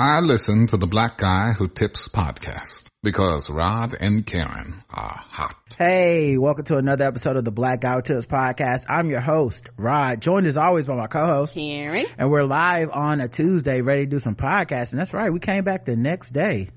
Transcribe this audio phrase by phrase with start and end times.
[0.00, 5.56] I listen to the Black Guy Who Tips podcast because Rod and Karen are hot.
[5.76, 8.84] Hey, welcome to another episode of the Black Guy Who Tips podcast.
[8.88, 12.06] I'm your host, Rod, joined as always by my co-host, Karen.
[12.16, 14.98] And we're live on a Tuesday, ready to do some podcasting.
[14.98, 16.68] That's right, we came back the next day.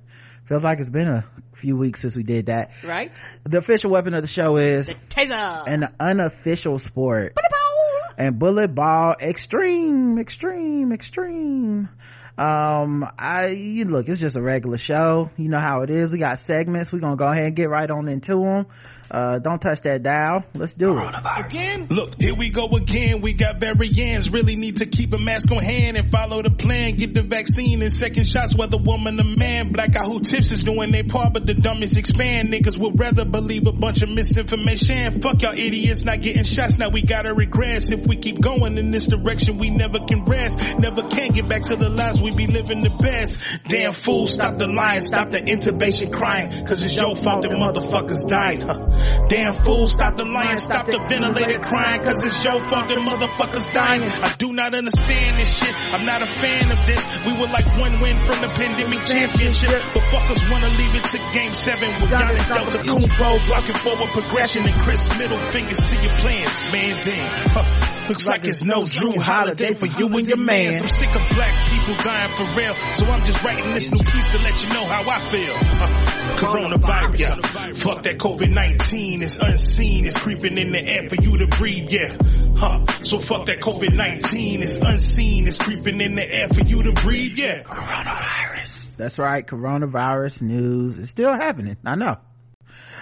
[0.46, 1.24] Feels like it's been a
[1.58, 2.72] few weeks since we did that.
[2.84, 3.12] Right.
[3.44, 5.68] The official weapon of the show is the taser.
[5.68, 7.36] An unofficial sport.
[7.36, 8.16] Bullet ball.
[8.18, 11.90] And bullet ball extreme, extreme, extreme.
[12.38, 15.30] Um, I, you look, it's just a regular show.
[15.38, 16.12] You know how it is.
[16.12, 16.92] We got segments.
[16.92, 18.66] We're to go ahead and get right on into them.
[19.12, 20.46] Uh, don't touch that dial.
[20.54, 21.16] Let's do it.
[21.46, 21.88] Again?
[21.90, 23.20] Look, here we go again.
[23.20, 24.30] We got variants.
[24.30, 26.96] Really need to keep a mask on hand and follow the plan.
[26.96, 29.74] Get the vaccine and second shots, whether woman or man.
[29.74, 32.54] Black Guy Who Tips is doing their part, but the dumbest expand.
[32.54, 35.20] Niggas would rather believe a bunch of misinformation.
[35.20, 36.78] Fuck y'all idiots not getting shots.
[36.78, 37.92] Now we gotta regress.
[37.92, 40.58] If we keep going in this direction, we never can rest.
[40.80, 43.40] Never can get back to the lives we be living the best.
[43.68, 46.66] Damn fool, stop the lying, stop the intubation crying.
[46.66, 48.62] Cause it's your fault that motherfuckers died.
[48.62, 49.28] Huh.
[49.28, 53.72] Damn fool, stop the lying, stop the ventilator crying, cause it's your fault that motherfuckers
[53.72, 54.04] dying.
[54.04, 57.04] I do not understand this shit, I'm not a fan of this.
[57.26, 61.18] We were like one win from the pandemic championship, but fuckers wanna leave it to
[61.34, 66.14] game seven with Giannis Delta Kumbo blocking forward progression and Chris middle fingers to your
[66.22, 67.50] plans, man damn.
[67.54, 68.08] Huh.
[68.10, 70.74] Looks like it's no Jrue Holiday for you and your man.
[70.74, 74.32] I'm sick of black people dying for real, so I'm just writing this new piece
[74.32, 75.54] to let you know how I feel.
[75.54, 77.36] Uh, coronavirus, yeah.
[77.74, 82.16] Fuck that COVID-19, it's unseen, it's creeping in the air for you to breathe, yeah.
[82.56, 82.86] Huh.
[83.04, 87.38] So fuck that COVID-19, it's unseen, it's creeping in the air for you to breathe,
[87.38, 87.64] yeah.
[87.64, 88.98] Coronavirus.
[88.98, 91.78] That's right, coronavirus news is still happening.
[91.86, 92.18] I know.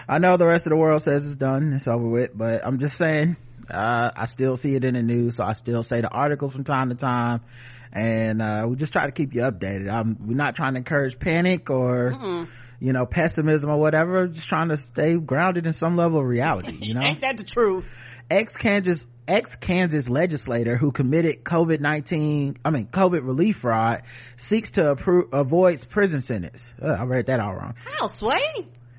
[0.08, 2.80] I know the rest of the world says it's done, it's over with, but I'm
[2.80, 3.38] just saying,
[3.70, 6.64] uh, I still see it in the news, so I still say the articles from
[6.64, 7.42] time to time,
[7.92, 9.92] and uh, we just try to keep you updated.
[9.92, 12.48] I'm, we're not trying to encourage panic or, Mm-mm.
[12.80, 14.28] you know, pessimism or whatever.
[14.28, 16.78] Just trying to stay grounded in some level of reality.
[16.80, 17.94] You know, ain't that the truth?
[18.30, 24.04] Ex Kansas ex Kansas legislator who committed COVID nineteen, I mean COVID relief fraud,
[24.38, 26.70] seeks to approve, avoid prison sentence.
[26.82, 27.76] Uh, I read that all wrong.
[27.98, 28.40] How sway?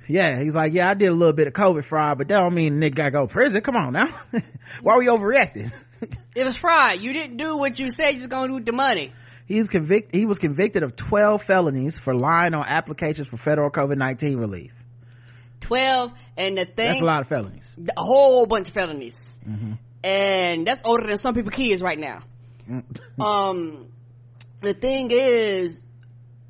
[0.08, 2.54] Yeah, he's like, yeah, I did a little bit of COVID fraud, but that don't
[2.54, 3.60] mean nigga gotta go to prison.
[3.60, 4.12] Come on now.
[4.82, 5.70] Why are we overreacting?
[6.34, 7.00] it was fraud.
[7.00, 9.12] You didn't do what you said you was gonna do with the money.
[9.46, 14.38] He's convicted, he was convicted of 12 felonies for lying on applications for federal COVID-19
[14.38, 14.72] relief.
[15.60, 16.86] 12 and the thing.
[16.86, 17.76] That's a lot of felonies.
[17.96, 19.38] A whole bunch of felonies.
[19.46, 19.72] Mm-hmm.
[20.02, 22.22] And that's older than some people kids right now.
[23.18, 23.88] um,
[24.60, 25.82] the thing is,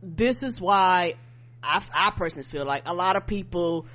[0.02, 1.14] this is why
[1.62, 3.86] I, I personally feel like a lot of people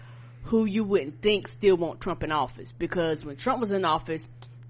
[0.46, 4.30] who you wouldn't think still want Trump in office because when Trump was in office,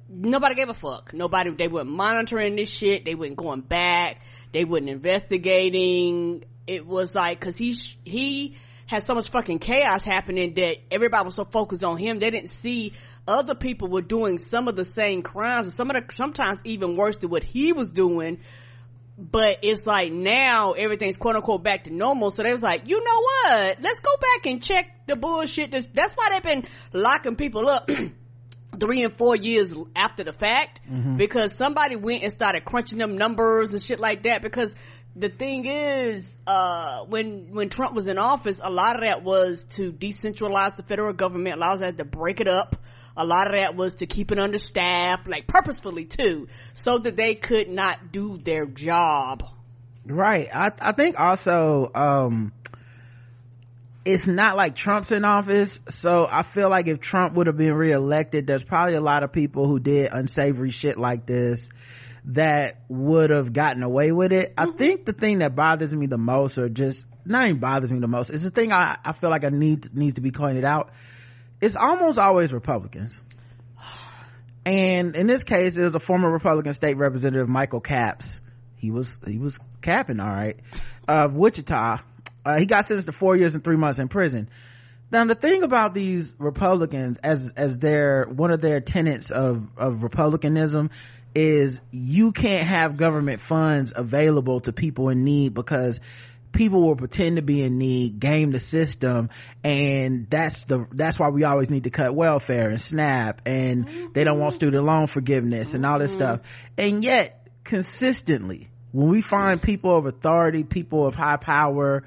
[0.10, 1.14] nobody gave a fuck.
[1.14, 3.06] Nobody, they weren't monitoring this shit.
[3.06, 4.22] They weren't going back.
[4.54, 6.46] They weren't investigating.
[6.68, 8.56] It was like, cause he, he
[8.88, 12.20] had so much fucking chaos happening that everybody was so focused on him.
[12.20, 12.94] They didn't see
[13.28, 17.18] other people were doing some of the same crimes, some of the, sometimes even worse
[17.18, 18.40] than what he was doing
[19.18, 22.32] but it's like now everything's quote unquote back to normal.
[22.32, 23.82] So they was like, you know what?
[23.82, 25.72] Let's go back and check the bullshit.
[25.72, 27.90] That's why they've been locking people up.
[28.80, 31.18] three and four years after the fact mm-hmm.
[31.18, 34.75] because somebody went and started crunching them numbers and shit like that because
[35.16, 39.64] the thing is uh, when when Trump was in office a lot of that was
[39.64, 42.75] to decentralize the federal government allows that to break it up
[43.18, 47.35] a lot of that was to keep it understaffed, like purposefully too, so that they
[47.35, 49.44] could not do their job.
[50.06, 50.50] Right.
[50.53, 52.52] I, I think also, um,
[54.06, 55.80] it's not like Trump's in office.
[55.90, 59.34] So I feel like if Trump would have been reelected, there's probably a lot of
[59.34, 61.70] people who did unsavory shit like this
[62.26, 64.56] that would have gotten away with it.
[64.56, 64.70] Mm-hmm.
[64.70, 68.00] I think the thing that bothers me the most or just not even bothers me
[68.00, 70.64] the most is the thing I, I feel like I need needs to be pointed
[70.64, 70.92] out
[71.62, 73.22] it's almost always Republicans.
[74.66, 78.40] And in this case, it was a former Republican state representative, Michael Capps.
[78.78, 80.60] He was, he was capping, all right,
[81.08, 81.97] of Wichita.
[82.46, 84.50] Uh, he got sentenced to four years and three months in prison.
[85.12, 90.03] Now, the thing about these Republicans, as, as their, one of their tenets of, of
[90.03, 90.90] Republicanism
[91.34, 96.00] is you can't have government funds available to people in need because
[96.53, 99.30] people will pretend to be in need, game the system,
[99.64, 104.14] and that's the, that's why we always need to cut welfare and SNAP, and mm-hmm.
[104.14, 104.58] they don't want mm-hmm.
[104.58, 106.20] student loan forgiveness and all this mm-hmm.
[106.20, 106.40] stuff.
[106.78, 112.06] And yet, consistently, when we find people of authority, people of high power,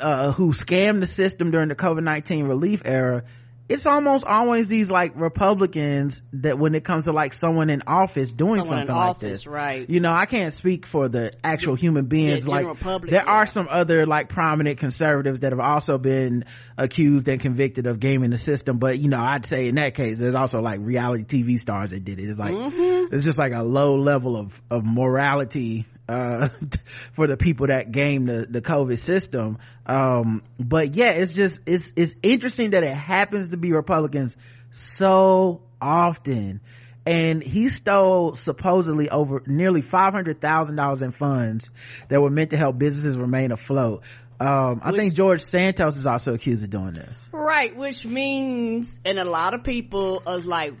[0.00, 3.24] uh, who scam the system during the COVID-19 relief era,
[3.68, 8.32] it's almost always these like Republicans that when it comes to like someone in office
[8.32, 9.46] doing Someone in something like office, this.
[9.46, 9.88] right.
[9.90, 12.46] You know, I can't speak for the actual human beings.
[12.46, 16.46] Yeah, like public, there are some other like prominent conservatives that have also been
[16.78, 18.78] accused and convicted of gaming the system.
[18.78, 22.04] But you know, I'd say in that case, there's also like reality TV stars that
[22.04, 22.28] did it.
[22.30, 23.14] It's like, Mm-hmm.
[23.14, 26.48] it's just like a low level of, of morality uh
[27.14, 29.58] for the people that game the the covid system.
[29.86, 34.36] Um but yeah it's just it's it's interesting that it happens to be republicans
[34.70, 36.60] so often.
[37.06, 41.70] And he stole supposedly over nearly $500,000 in funds
[42.08, 44.02] that were meant to help businesses remain afloat.
[44.40, 47.28] Um i think george santos is also accused of doing this.
[47.32, 50.74] Right, which means, and a lot of people are like,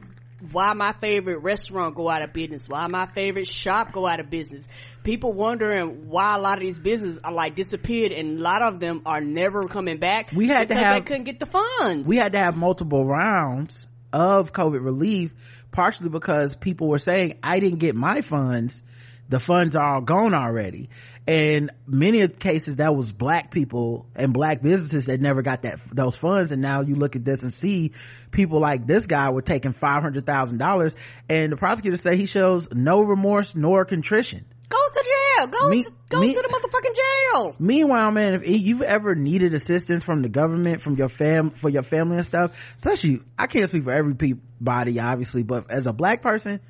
[0.52, 2.68] why my favorite restaurant go out of business?
[2.68, 4.66] Why my favorite shop go out of business?
[5.02, 8.78] People wondering why a lot of these businesses are like disappeared and a lot of
[8.78, 10.30] them are never coming back.
[10.34, 12.08] We had to have- they couldn't get the funds.
[12.08, 15.32] we had to have multiple rounds of COVID relief,
[15.72, 18.82] partially because people were saying, I didn't get my funds.
[19.28, 20.88] The funds are all gone already.
[21.26, 25.62] And many of the cases that was black people and black businesses that never got
[25.62, 26.52] that, those funds.
[26.52, 27.92] And now you look at this and see
[28.30, 30.94] people like this guy were taking $500,000
[31.28, 34.46] and the prosecutor say he shows no remorse nor contrition.
[34.70, 35.46] go to jail.
[35.48, 37.56] Go, Me- to, go me- to the motherfucking jail.
[37.58, 41.82] Meanwhile, man, if you've ever needed assistance from the government, from your fam, for your
[41.82, 46.60] family and stuff, especially, I can't speak for everybody, obviously, but as a black person,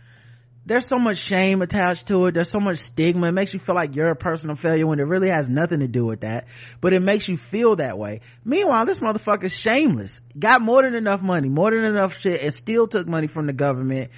[0.69, 2.35] there's so much shame attached to it.
[2.35, 3.29] There's so much stigma.
[3.29, 5.89] It makes you feel like you're a personal failure when it really has nothing to
[5.89, 6.47] do with that.
[6.81, 8.21] But it makes you feel that way.
[8.45, 10.21] Meanwhile, this motherfucker's shameless.
[10.39, 13.55] Got more than enough money, more than enough shit, and still took money from the
[13.55, 14.11] government.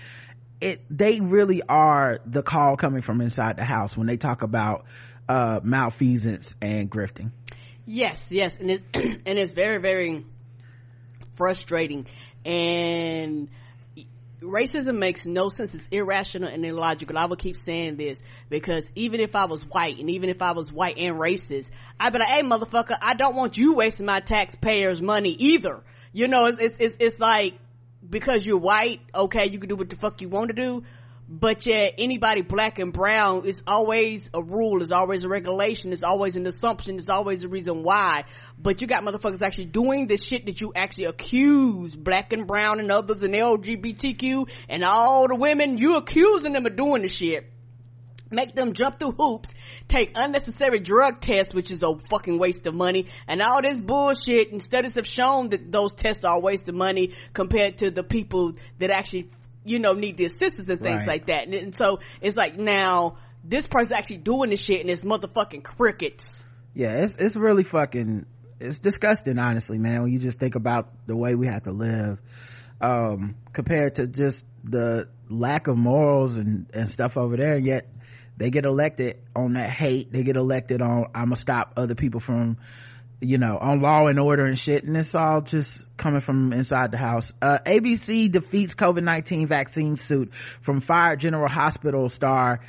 [0.60, 4.84] It, they really are the call coming from inside the house when they talk about,
[5.28, 7.30] uh, malfeasance and grifting.
[7.86, 10.24] Yes, yes, and it and it's very very
[11.36, 12.06] frustrating,
[12.44, 13.48] and
[14.42, 15.74] racism makes no sense.
[15.74, 17.18] It's irrational and illogical.
[17.18, 20.52] I will keep saying this because even if I was white, and even if I
[20.52, 24.20] was white and racist, I'd be like, "Hey, motherfucker, I don't want you wasting my
[24.20, 25.82] taxpayers' money either."
[26.12, 27.54] You know, it's it's it's, it's like
[28.08, 30.84] because you're white, okay, you can do what the fuck you want to do.
[31.32, 36.02] But yet, anybody black and brown is always a rule, is always a regulation, is
[36.02, 38.24] always an assumption, is always a reason why.
[38.58, 42.80] But you got motherfuckers actually doing the shit that you actually accuse black and brown
[42.80, 47.48] and others and LGBTQ and all the women, you accusing them of doing the shit
[48.30, 49.50] make them jump through hoops,
[49.88, 54.52] take unnecessary drug tests, which is a fucking waste of money, and all this bullshit.
[54.52, 58.02] And studies have shown that those tests are a waste of money compared to the
[58.02, 59.30] people that actually,
[59.64, 61.06] you know, need the assistance and things Right.
[61.08, 61.44] like that.
[61.44, 65.62] And, and so it's like now this person's actually doing this shit and it's motherfucking
[65.62, 66.44] crickets.
[66.74, 68.26] yeah it's it's really fucking
[68.60, 72.18] it's disgusting honestly man when you just think about the way we have to live
[72.82, 77.88] um compared to just the lack of morals and and stuff over there And yet
[78.36, 82.20] they get elected on that hate they get elected on i'm gonna stop other people
[82.20, 82.58] from
[83.20, 86.90] you know on law and order and shit and it's all just coming from inside
[86.90, 87.32] the house.
[87.42, 90.32] Uh abc defeats covid-19 vaccine suit
[90.62, 92.60] from fired general hospital star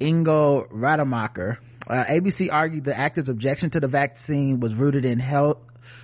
[0.00, 1.58] ingo rademacher.
[1.88, 5.58] Uh, abc argued the actor's objection to the vaccine was rooted in health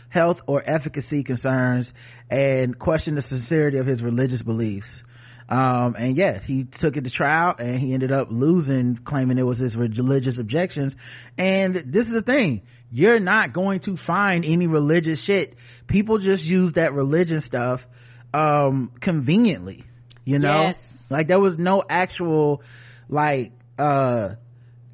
[0.08, 1.92] health or efficacy concerns
[2.30, 5.02] and questioned the sincerity of his religious beliefs.
[5.48, 9.46] Um and yeah he took it to trial and he ended up losing claiming it
[9.46, 10.94] was his religious objections.
[11.36, 15.54] And this is the thing you're not going to find any religious shit.
[15.86, 17.86] People just use that religion stuff
[18.34, 19.84] um conveniently
[20.26, 20.64] you know?
[20.64, 21.06] Yes.
[21.10, 22.62] like there was no actual
[23.08, 24.30] like uh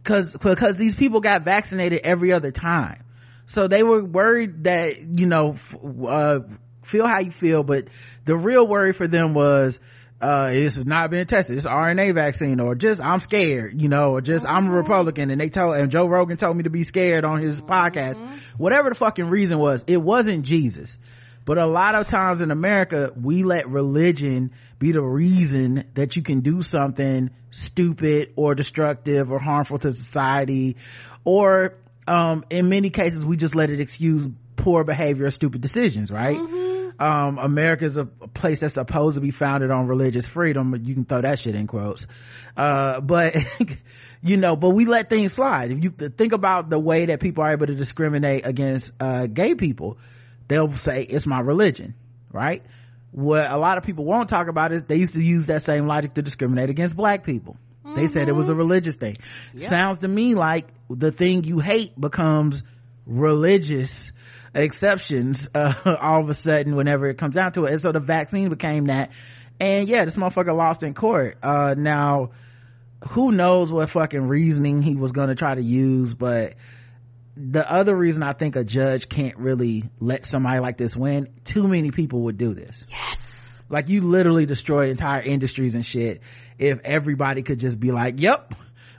[0.04, 3.02] cause because these people got vaccinated every other time.
[3.46, 6.40] So they were worried that you know f- uh
[6.84, 7.88] feel how you feel but
[8.24, 9.78] the real worry for them was
[10.22, 11.56] uh it's not been tested.
[11.56, 15.40] It's rna vaccine or just i'm scared you know or just i'm a republican and
[15.40, 18.20] they told and joe rogan told me to be scared on his podcast.
[18.56, 20.96] Whatever the fucking reason was it wasn't jesus.
[21.44, 26.22] But a lot of times in america we let religion be the reason that you
[26.22, 30.76] can do something stupid or destructive or harmful to society.
[31.24, 31.74] Or
[32.06, 36.38] um in many cases we just let it excuse poor behavior or stupid decisions right
[37.02, 40.70] um america's a, a place that's supposed to be founded on religious freedom.
[40.70, 42.06] But you can throw that shit in quotes.
[42.56, 43.36] Uh but
[44.22, 45.72] you know but we let things slide.
[45.72, 49.54] If you think about the way that people are able to discriminate against uh gay
[49.54, 49.98] people
[50.48, 51.94] they'll say it's my religion
[52.32, 52.62] right?
[53.10, 55.86] What a lot of people won't talk about is they used to use that same
[55.86, 57.56] logic to discriminate against black people.
[57.94, 59.16] They said it was a religious thing.
[59.68, 62.62] Sounds to me like the thing you hate becomes
[63.06, 64.12] religious
[64.54, 67.72] exceptions uh, all of a sudden whenever it comes down to it.
[67.72, 69.10] And so the vaccine became that.
[69.60, 71.38] And yeah this motherfucker lost in court.
[71.42, 72.30] Uh, now
[73.10, 76.54] who knows what fucking reasoning he was gonna try to use but
[77.36, 81.66] the other reason i think a judge can't really let somebody like this win too
[81.66, 82.84] many people would do this.
[82.90, 83.62] Yes.
[83.68, 86.20] Like you literally destroy entire industries and shit
[86.58, 88.54] if everybody could just be like yep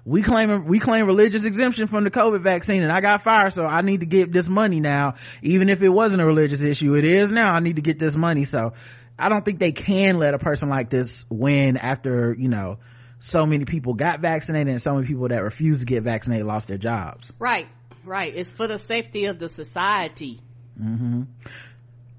[0.06, 3.66] we claim we claim religious exemption from the COVID vaccine, and I got fired, so
[3.66, 5.16] I need to get this money now.
[5.42, 7.54] Even if it wasn't a religious issue, it is now.
[7.54, 8.44] I need to get this money.
[8.44, 8.74] So
[9.18, 12.80] I don't think they can let a person like this win after you know
[13.20, 16.68] so many people got vaccinated and so many people that refused to get vaccinated lost
[16.68, 17.32] their jobs.
[17.40, 17.70] Right,
[18.04, 18.34] right.
[18.36, 20.42] It's for the safety of the society.
[20.78, 21.24] Mm-hmm.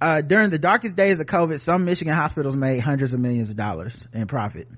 [0.00, 3.56] Uh, during the darkest days of COVID, some Michigan hospitals made hundreds of millions of
[3.56, 4.68] dollars in profit.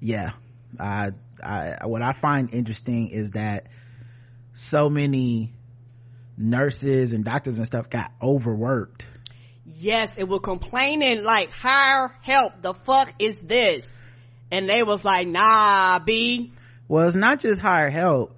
[0.00, 0.32] Yeah,
[0.78, 1.10] I,
[1.42, 3.66] I, what I find interesting is that
[4.54, 5.52] so many
[6.36, 9.04] nurses and doctors and stuff got overworked.
[9.66, 12.60] Yes, it was complaining like, hire help.
[12.62, 13.86] The fuck is this?
[14.50, 16.52] And they was like, nah, B.
[16.86, 18.36] Well, it's not just hire help.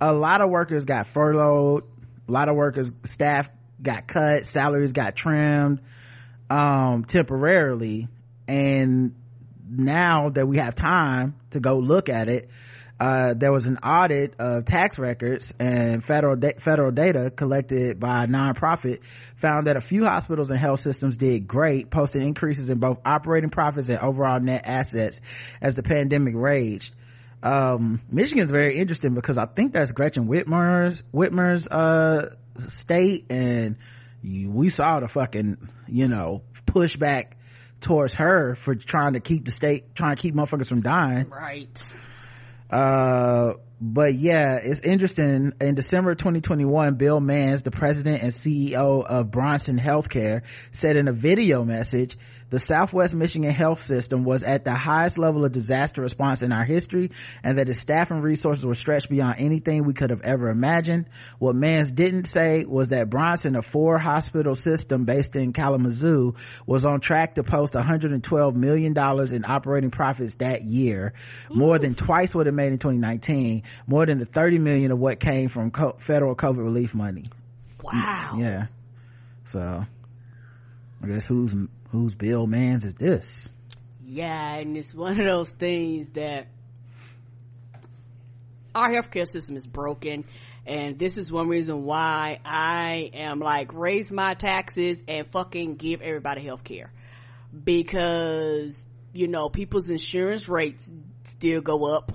[0.00, 1.84] A lot of workers got furloughed.
[2.28, 3.48] A lot of workers, staff
[3.80, 4.46] got cut.
[4.46, 5.80] Salaries got trimmed,
[6.50, 8.08] um, temporarily.
[8.46, 9.14] And
[9.68, 12.48] now that we have time to go look at it,
[13.00, 18.24] uh, there was an audit of tax records and federal da- federal data collected by
[18.24, 19.00] a nonprofit
[19.36, 23.50] found that a few hospitals and health systems did great, posting increases in both operating
[23.50, 25.20] profits and overall net assets
[25.60, 26.94] as the pandemic raged.
[27.42, 32.36] Um, Michigan's very interesting because I think that's Gretchen Whitmer's Whitmer's uh,
[32.68, 33.76] state, and
[34.22, 37.32] we saw the fucking you know pushback
[37.84, 41.28] towards her for trying to keep the state trying to keep motherfuckers from dying.
[41.28, 41.84] Right.
[42.70, 45.52] Uh but yeah it's interesting.
[45.60, 51.12] In december 2021 bill Manns the president and ceo of bronson healthcare said in a
[51.12, 52.16] video message
[52.54, 56.62] the Southwest Michigan health system was at the highest level of disaster response in our
[56.62, 57.10] history
[57.42, 61.06] and that its staff and resources were stretched beyond anything we could have ever imagined.
[61.40, 66.84] What Manns didn't say was that Bronson, a four hospital system based in Kalamazoo, was
[66.84, 71.12] on track to post $112 million in operating profits that year,
[71.50, 75.18] more than twice what it made in 2019, more than the 30 million of what
[75.18, 77.28] came from co- federal COVID relief money.
[77.82, 78.36] Wow.
[78.38, 78.66] Yeah.
[79.44, 79.86] So,
[81.04, 81.54] I guess who's
[81.90, 83.48] whose Bill Manns is this?
[84.06, 86.46] Yeah, and it's one of those things that
[88.74, 90.24] our healthcare system is broken
[90.66, 96.00] and this is one reason why I am like raise my taxes and fucking give
[96.00, 96.88] everybody healthcare
[97.62, 100.90] because you know people's insurance rates
[101.22, 102.12] still go up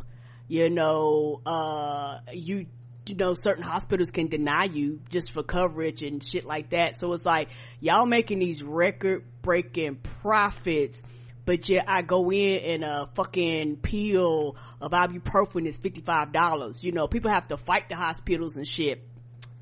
[0.47, 2.65] you know uh you
[3.09, 7.11] you know certain hospitals can deny you just for coverage and shit like that so
[7.13, 7.49] it's like
[7.79, 11.01] y'all making these record breaking profits
[11.49, 16.83] but yeah, I go in and a fucking pill of ibuprofen is $55.
[16.83, 19.01] You know, people have to fight the hospitals and shit.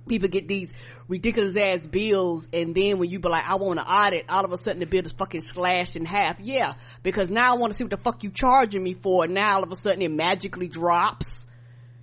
[0.06, 0.74] People get these
[1.08, 4.52] ridiculous ass bills and then when you be like, I want to audit, all of
[4.52, 6.42] a sudden the bill is fucking slashed in half.
[6.42, 6.74] Yeah,
[7.04, 9.24] because now I want to see what the fuck you charging me for.
[9.24, 11.47] And now all of a sudden it magically drops.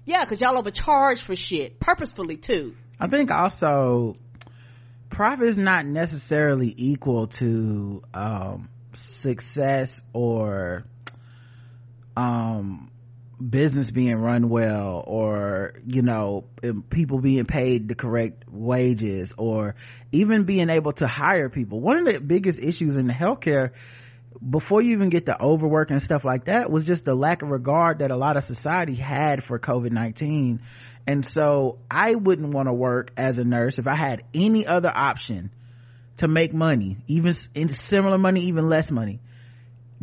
[0.04, 1.80] Yeah, cause y'all overcharge for shit.
[1.80, 2.74] Purposefully too.
[3.00, 4.16] I think also
[5.10, 10.84] profit is not necessarily equal to, um, success or
[12.16, 12.90] um
[13.50, 16.44] business being run well or you know
[16.88, 19.74] people being paid the correct wages or
[20.12, 23.72] even being able to hire people one of the biggest issues in healthcare
[24.38, 27.48] before you even get to overwork and stuff like that was just the lack of
[27.48, 30.58] regard that a lot of society had for covid-19
[31.06, 34.90] and so i wouldn't want to work as a nurse if i had any other
[34.94, 35.50] option
[36.18, 39.20] to make money, even in similar money, even less money.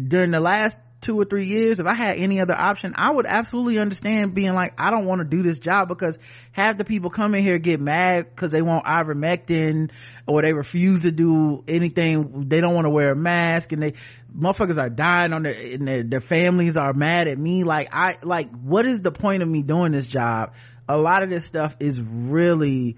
[0.02, 3.26] During the last two or three years, if I had any other option, I would
[3.26, 6.18] absolutely understand being like, I don't want to do this job because
[6.52, 9.90] half the people come in here get mad because they want ivermectin
[10.28, 12.46] or they refuse to do anything.
[12.48, 13.94] They don't want to wear a mask and they,
[14.38, 17.64] motherfuckers are dying on their, and their, their families are mad at me.
[17.64, 20.54] Like, I, like, what is the point of me doing this job?
[20.88, 22.98] A lot of this stuff is really,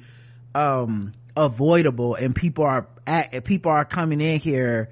[0.53, 4.91] um, avoidable and people are at, people are coming in here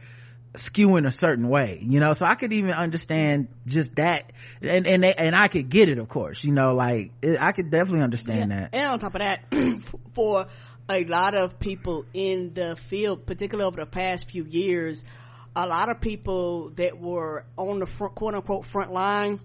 [0.55, 2.13] skewing a certain way you know?
[2.13, 4.31] So i could even understand just that.
[4.61, 7.51] And and they, and i could get it of course you know like it, i
[7.51, 8.61] could definitely understand yeah.
[8.61, 8.75] that.
[8.75, 9.45] And on top of that
[10.13, 10.47] for
[10.89, 15.03] a lot of people in the field particularly over the past few years
[15.55, 19.39] a lot of people that were on the front, quote unquote front line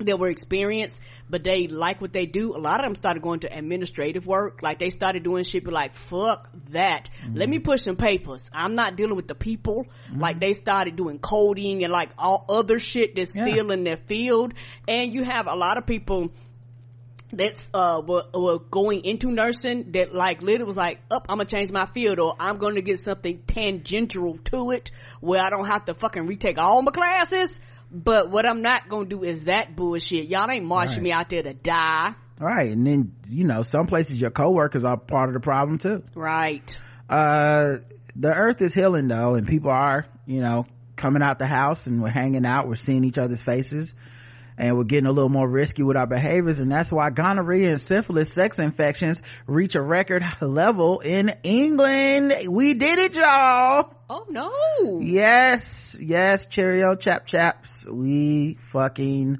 [0.00, 0.96] that were experienced,
[1.30, 2.56] but they like what they do.
[2.56, 4.60] A lot of them started going to administrative work.
[4.62, 7.08] Like they started doing shit, be like, fuck that.
[7.22, 7.36] Mm-hmm.
[7.36, 8.50] Let me push some papers.
[8.52, 9.86] I'm not dealing with the people.
[10.08, 10.20] Mm-hmm.
[10.20, 13.44] Like they started doing coding and like all other shit that's yeah.
[13.44, 14.54] still in their field.
[14.88, 16.32] And you have a lot of people
[17.32, 21.38] that's uh were, were, going into nursing that like literally was like up oh, i'm
[21.38, 25.66] gonna change my field or i'm gonna get something tangential to it where i don't
[25.66, 27.60] have to fucking retake all my classes
[27.94, 30.28] but what I'm not gonna do is that bullshit.
[30.28, 31.02] Y'all ain't marching right.
[31.02, 32.14] me out there to die.
[32.40, 32.70] Right.
[32.70, 36.02] And then, you know, some places your coworkers are part of the problem too.
[36.14, 36.78] Right.
[37.08, 37.76] Uh,
[38.16, 42.02] the earth is healing though, and people are, you know, coming out the house and
[42.02, 43.94] we're hanging out, we're seeing each other's faces
[44.56, 46.60] and we're getting a little more risky with our behaviors.
[46.60, 52.34] And that's why gonorrhea and syphilis sex infections reach a record level in england.
[52.48, 53.94] We did it y'all.
[54.08, 55.00] Oh no.
[55.00, 55.96] Yes.
[55.98, 57.84] Yes cheerio chap chaps.
[57.84, 59.38] We fucking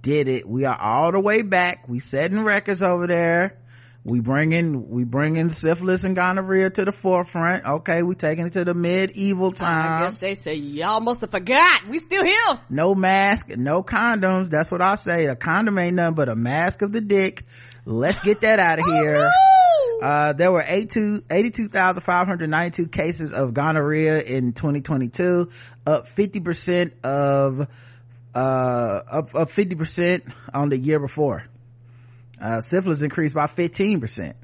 [0.00, 0.48] did it.
[0.48, 1.88] We are all the way back.
[1.88, 3.58] We setting records over there
[4.08, 7.64] we bringing we bringing syphilis and gonorrhea to the forefront.
[7.64, 11.30] Okay we taking it to the medieval times i guess they say y'all must have
[11.30, 11.86] forgot.
[11.86, 12.58] We still here.
[12.70, 14.48] No mask no condoms.
[14.50, 15.26] That's what i say.
[15.26, 17.44] A condom ain't nothing but a mask of the dick.
[17.84, 19.20] Let's get that out of oh, here.
[19.20, 19.30] No!
[20.02, 25.50] Uh, there were 82,592 cases of gonorrhea in 2022,
[25.86, 27.66] up 50% of,
[28.34, 31.42] uh, up, up 50% on the year before
[32.40, 34.34] uh, syphilis increased by 15%.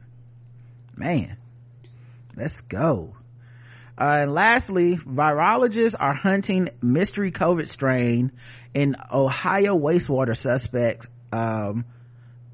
[0.97, 1.37] Man,
[2.37, 3.15] let's go.
[3.97, 8.33] Uh, and lastly, virologists are hunting mystery COVID strain
[8.75, 11.07] in Ohio wastewater suspects.
[11.33, 11.85] Um,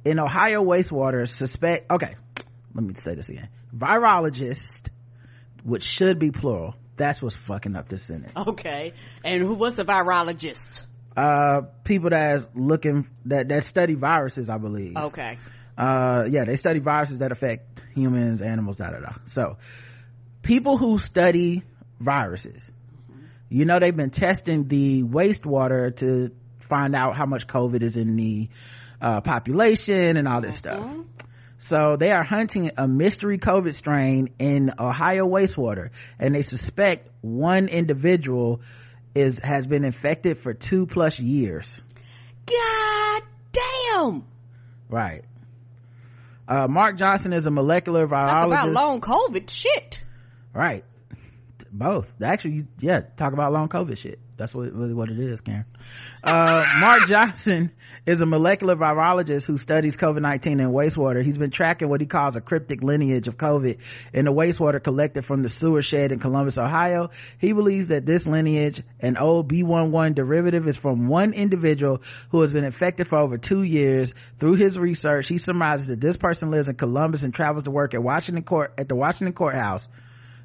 [0.04, 2.14] in Ohio wastewater suspect, okay,
[2.74, 3.48] let me say this again.
[3.74, 4.88] Virologist,
[5.64, 8.32] which should be plural, that's what's fucking up this sentence.
[8.36, 8.92] Okay.
[9.24, 10.80] And who was the virologist?
[11.16, 15.38] Uh people that's looking that that study viruses i believe okay
[15.76, 19.56] uh yeah they study viruses that affect humans animals da da da so
[20.42, 21.62] people who study
[21.98, 22.70] viruses
[23.10, 23.24] mm-hmm.
[23.48, 28.14] you know they've been testing the wastewater to find out how much covid is in
[28.16, 28.48] the
[29.00, 30.84] uh, population and all this mm-hmm.
[30.84, 31.26] stuff
[31.58, 37.66] so they are hunting a mystery covid strain in ohio wastewater and they suspect one
[37.66, 38.60] individual
[39.14, 41.80] is has been infected for two plus years.
[42.46, 44.24] God damn.
[44.88, 45.24] Right.
[46.48, 50.00] Uh, mark johnson is a molecular virologist talk about long covid shit.
[50.52, 50.84] Right.
[51.70, 52.08] Both.
[52.22, 55.66] Actually yeah talk about long covid shit that's what really what it is karen.
[56.24, 57.70] Uh, mark johnson
[58.06, 61.22] is a molecular virologist who studies covid-19 in wastewater.
[61.22, 63.80] He's been tracking what he calls a cryptic lineage of covid
[64.14, 67.10] in the wastewater collected from the sewer shed in columbus ohio.
[67.38, 72.00] He believes that this lineage an old b11 derivative is from one individual
[72.30, 74.14] who has been infected for over two years.
[74.40, 77.92] Through his research he surmises that this person lives in columbus and travels to work
[77.92, 79.86] at washington court at the washington courthouse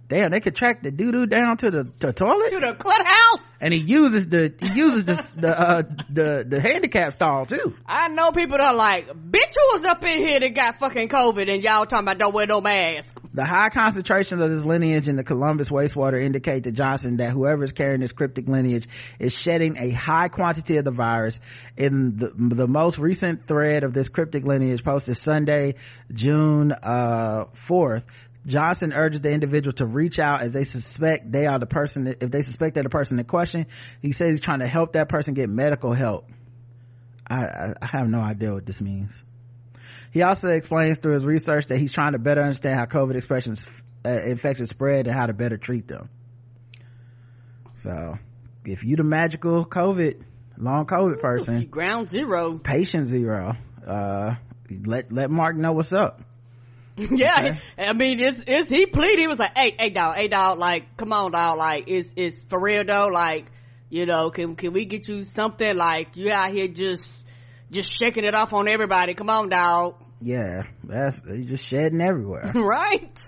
[0.08, 2.50] damn they could track the doo-doo down to the, the toilet?
[2.50, 7.14] To the courthouse and he uses the he uses the the uh, the the handicap
[7.14, 7.74] stall too.
[7.86, 11.10] I know people that are like bitch who was up in here that got fucking
[11.10, 11.52] covid?
[11.52, 13.20] And y'all talking about don't wear no mask.
[13.34, 17.64] The high concentrations of this lineage in the columbus wastewater indicate to johnson that whoever
[17.64, 18.88] is carrying this cryptic lineage
[19.20, 21.40] is shedding a high quantity of the virus.
[21.78, 25.76] In the, the most recent thread of this cryptic lineage posted sunday
[26.14, 28.04] june uh 4th
[28.46, 32.30] Johnson urges the individual to reach out as they suspect they are the person, if
[32.30, 33.66] they suspect they're the person in question.
[34.02, 36.30] He says he's trying to help that person get medical help.
[37.28, 39.24] I, I, have no idea what this means.
[40.12, 43.66] He also explains through his research that he's trying to better understand how COVID expressions,
[44.06, 46.10] uh, infections spread and how to better treat them.
[47.74, 48.20] So,
[48.64, 50.22] if you the magical COVID,
[50.58, 53.56] long COVID person, ground zero, patient zero,
[53.86, 54.36] uh,
[54.86, 56.22] let, let Mark know what's up.
[57.12, 57.60] yeah, okay.
[57.90, 60.96] I mean, it's, it's, he pleaded, he was like, hey, hey, dog, hey, dog, like,
[60.98, 63.46] come on, dog, like, it's, it's for real though, like,
[63.90, 67.28] you know, can, can we get you something, like, you out here just,
[67.70, 69.96] just shaking it off on everybody, come on, dog.
[70.22, 72.52] Yeah, that's, just shedding everywhere.
[72.56, 73.20] right?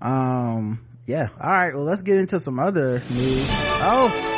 [0.00, 3.46] Um, yeah, alright, well, let's get into some other news.
[3.50, 4.34] Oh,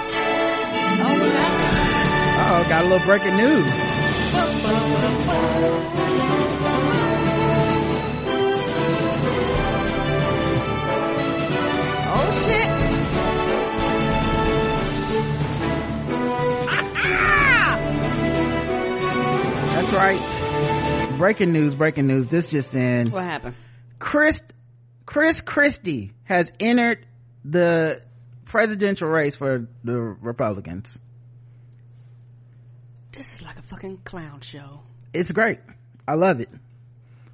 [2.43, 3.65] Oh, got a little breaking news.
[19.93, 21.17] Right.
[21.19, 22.27] Breaking news, breaking news.
[22.29, 23.11] This just in.
[23.11, 23.55] What happened?
[23.99, 24.43] Chris,
[25.07, 27.07] Chris Christie has entered
[27.45, 28.03] the
[28.45, 30.99] presidential race for the Republicans.
[33.13, 34.81] This is like a fucking clown show.
[35.13, 35.59] It's great.
[36.07, 36.49] I love it.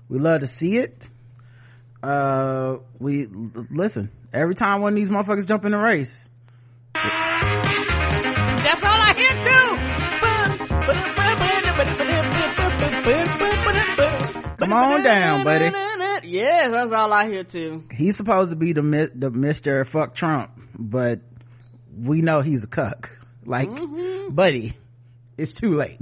[0.08, 1.06] We love to see it.
[2.02, 6.28] Uh, we listen every time one of these motherfuckers jump in the race.
[14.76, 15.72] On down, buddy.
[16.28, 17.84] Yes, that's all I hear too.
[17.92, 21.20] He's supposed to be the the Mister Fuck Trump, but
[21.96, 23.10] we know he's a cuck.
[23.44, 24.34] Like, mm-hmm.
[24.34, 24.74] buddy,
[25.36, 26.00] it's too late.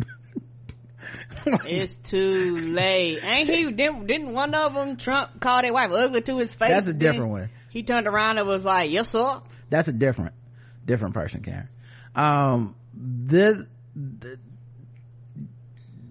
[1.47, 3.21] it's too late.
[3.23, 3.71] Ain't he?
[3.71, 6.71] Didn't, didn't one of them Trump call their wife ugly to his face?
[6.71, 7.51] That's a different one.
[7.71, 10.35] He turned around and was like, "Yes, sir." That's a different,
[10.85, 11.69] different person, Karen.
[12.15, 13.59] Um, this,
[13.95, 14.39] the,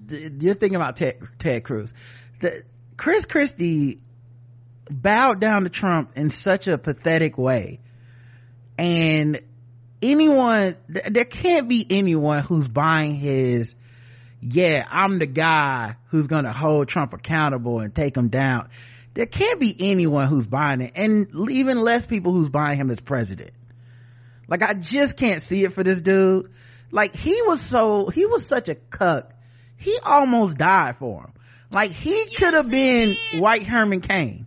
[0.05, 1.93] the, you're thinking about Ted, Ted Cruz.
[2.43, 2.63] The,
[2.97, 4.01] Chris Christie
[4.89, 7.79] bowed down to Trump in such a pathetic way,
[8.77, 9.41] and
[10.01, 13.73] anyone, there can't be anyone who's buying his
[14.45, 18.69] yeah, I'm the guy who's going to hold Trump accountable and take him down.
[19.13, 22.99] There can't be anyone who's buying it and even less people who's buying him as
[22.99, 23.51] president.
[24.49, 26.51] Like I just can't see it for this dude.
[26.91, 29.31] Like he was so, he was such a cuck.
[29.77, 31.33] He almost died for him.
[31.73, 34.45] Like he could have been White Herman Cain.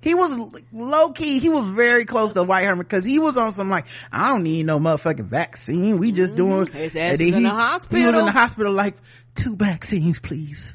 [0.00, 0.32] He was
[0.72, 3.86] low key he was very close to white herman because he was on some like
[4.12, 5.98] i don't need no motherfucking vaccine.
[5.98, 6.50] We just mm-hmm.
[6.50, 8.96] doing his ass was in the hospital he was in the hospital like
[9.34, 10.74] two vaccines please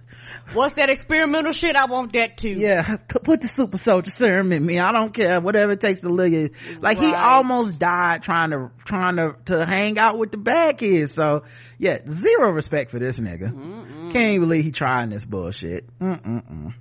[0.51, 1.75] what's that experimental shit?
[1.75, 2.49] I want that too.
[2.49, 4.79] Yeah put the super soldier serum in me.
[4.79, 5.39] I don't care.
[5.39, 6.51] Whatever it takes to live
[6.81, 7.07] like right.
[7.07, 11.13] he almost died trying to trying to to hang out with the bad kids.
[11.13, 11.43] So
[11.79, 13.51] yeah zero respect for this nigga.
[13.51, 14.11] Mm-mm.
[14.11, 15.87] can't believe he trying this bullshit.
[15.99, 16.73] Mm-mm-mm.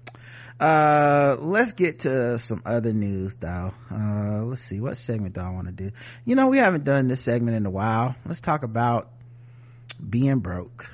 [0.60, 3.72] Uh let's get to some other news though.
[3.90, 4.80] Uh let's see.
[4.80, 5.92] What segment do i want to do?
[6.24, 8.14] You know we haven't done this segment in a while.
[8.26, 9.10] Let's talk about
[10.08, 10.86] being broke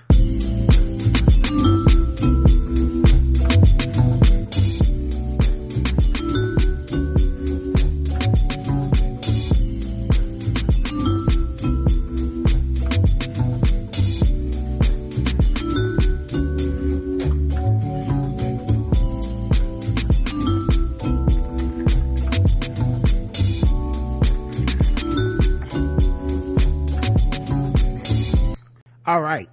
[29.08, 29.48] all right.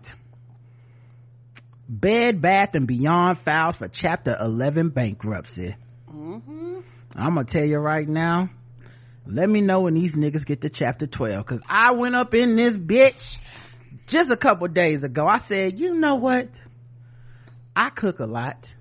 [1.88, 5.76] Bed bath and beyond files for chapter 11 bankruptcy.
[6.12, 6.80] Mm-hmm.
[7.16, 8.50] i'm gonna tell you right now
[9.28, 12.56] let me know when these niggas get to chapter 12 because i went up in
[12.56, 13.38] this bitch
[14.08, 15.26] just a couple days ago.
[15.28, 16.48] I said you know what?
[17.76, 18.74] I cook a lot.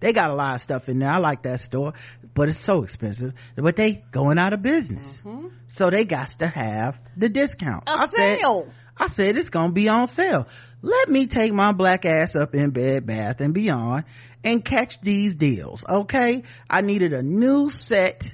[0.00, 1.10] They got a lot of stuff in there.
[1.10, 1.92] I like that store
[2.34, 5.20] but it's so expensive but they going out of business.
[5.24, 5.48] Mm-hmm.
[5.68, 7.88] so they got to have the discount.
[7.88, 8.62] A I sale.
[8.64, 10.48] said, I said it's gonna be on sale.
[10.82, 14.04] Let me take my black ass up in Bed Bath and Beyond
[14.44, 15.84] and catch these deals.
[15.88, 16.44] Okay.
[16.68, 18.30] I needed a new set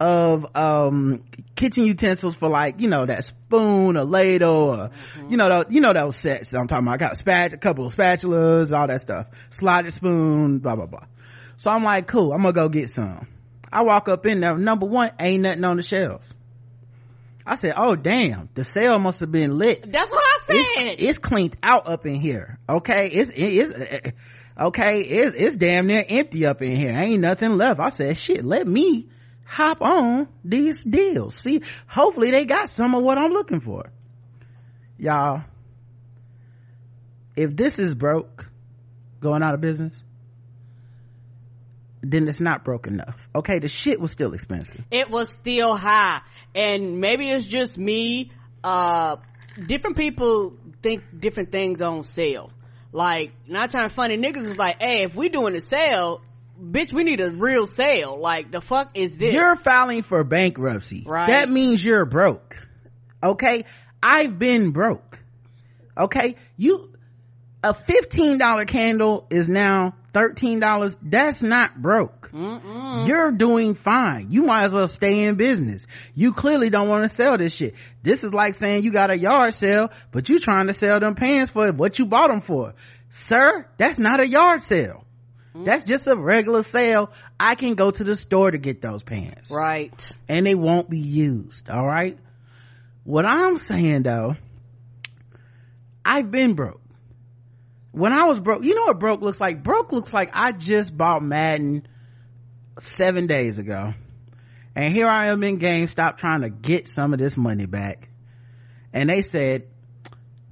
[0.00, 1.22] of um
[1.54, 5.30] kitchen utensils for like you know that spoon a ladle or mm-hmm.
[5.30, 7.56] you know those, you know those sets i'm talking about i got a, spat, a
[7.56, 11.04] couple of spatulas all that stuff slotted spoon blah blah blah
[11.56, 13.28] so i'm like cool i'm gonna go get some
[13.72, 16.26] i walk up in there number one ain't nothing on the shelves
[17.46, 20.86] I said, "Oh damn, the cell must have been lit." That's what I said.
[20.86, 22.58] It's, it's cleaned out up in here.
[22.68, 24.10] Okay, it's it's eh, eh, eh,
[24.66, 25.02] okay.
[25.02, 26.90] It's it's damn near empty up in here.
[26.90, 27.80] Ain't nothing left.
[27.80, 29.08] I said, "Shit, let me
[29.44, 31.34] hop on these deals.
[31.34, 33.90] See, hopefully they got some of what I'm looking for."
[34.96, 35.42] Y'all,
[37.36, 38.48] if this is broke,
[39.20, 39.92] going out of business,
[42.10, 43.28] then it's not broke enough.
[43.34, 44.84] Okay, the shit was still expensive.
[44.90, 46.22] It was still high.
[46.54, 48.30] And maybe it's just me,
[48.62, 49.16] uh,
[49.66, 52.50] different people think different things on sale.
[52.92, 56.22] Like, not trying to funny niggas is like, hey, if we doing a sale,
[56.62, 58.18] bitch, we need a real sale.
[58.18, 59.32] Like, the fuck is this?
[59.32, 61.04] You're filing for bankruptcy.
[61.06, 61.26] Right.
[61.28, 62.56] That means you're broke.
[63.22, 63.64] Okay?
[64.02, 65.18] I've been broke.
[65.98, 66.36] Okay?
[66.56, 66.92] You,
[67.64, 72.30] a $15 candle is now $13 that's not broke.
[72.32, 73.06] Mm-mm.
[73.06, 74.30] you're doing fine.
[74.30, 75.86] You might as well stay in business.
[76.14, 77.74] You clearly don't want to sell this shit.
[78.02, 81.16] This is like saying you got a yard sale but you trying to sell them
[81.16, 82.74] pants for what you bought them for.
[83.10, 85.04] Sir that's not a yard sale.
[85.54, 85.64] Mm-hmm.
[85.64, 87.12] that's just a regular sale.
[87.38, 89.50] I can go to the store to get those pants.
[89.50, 90.10] Right.
[90.28, 92.18] And they won't be used all right?
[93.04, 94.36] What i'm saying though
[96.04, 96.80] i've been broke
[97.94, 99.62] when I was broke, you know what broke looks like?
[99.62, 101.86] Broke looks like I just bought Madden
[102.80, 103.94] seven days ago.
[104.74, 108.08] And here I am in GameStop trying to get some of this money back.
[108.92, 109.68] And they said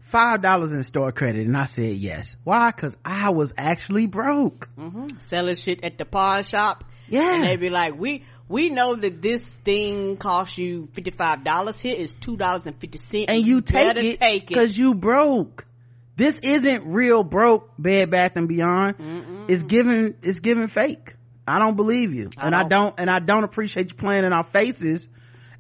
[0.03, 1.47] five dollars in store credit.
[1.47, 2.37] And i said yes.
[2.45, 2.71] Why?
[2.71, 4.69] Because i was actually broke.
[4.79, 5.19] Mm-hmm.
[5.19, 6.85] selling shit at the pawn shop.
[7.09, 7.35] Yeah.
[7.35, 12.15] and they be like we we know that this thing costs you $55 here is
[12.15, 15.67] $2.50 and you, you take it because you broke
[16.17, 18.99] this isn't real broke bed bath and beyond.
[18.99, 19.51] Mm-mm.
[19.51, 21.15] it's giving it's giving fake.
[21.47, 22.31] I don't believe you.
[22.37, 22.65] I and don't.
[22.65, 22.95] i don't.
[22.99, 25.07] and i don't appreciate you playing in our faces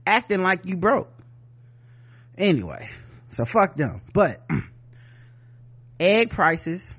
[0.06, 1.12] acting like you broke.
[2.36, 2.88] Anyway
[3.32, 4.02] so fuck them.
[4.12, 4.46] But
[6.00, 6.92] egg prices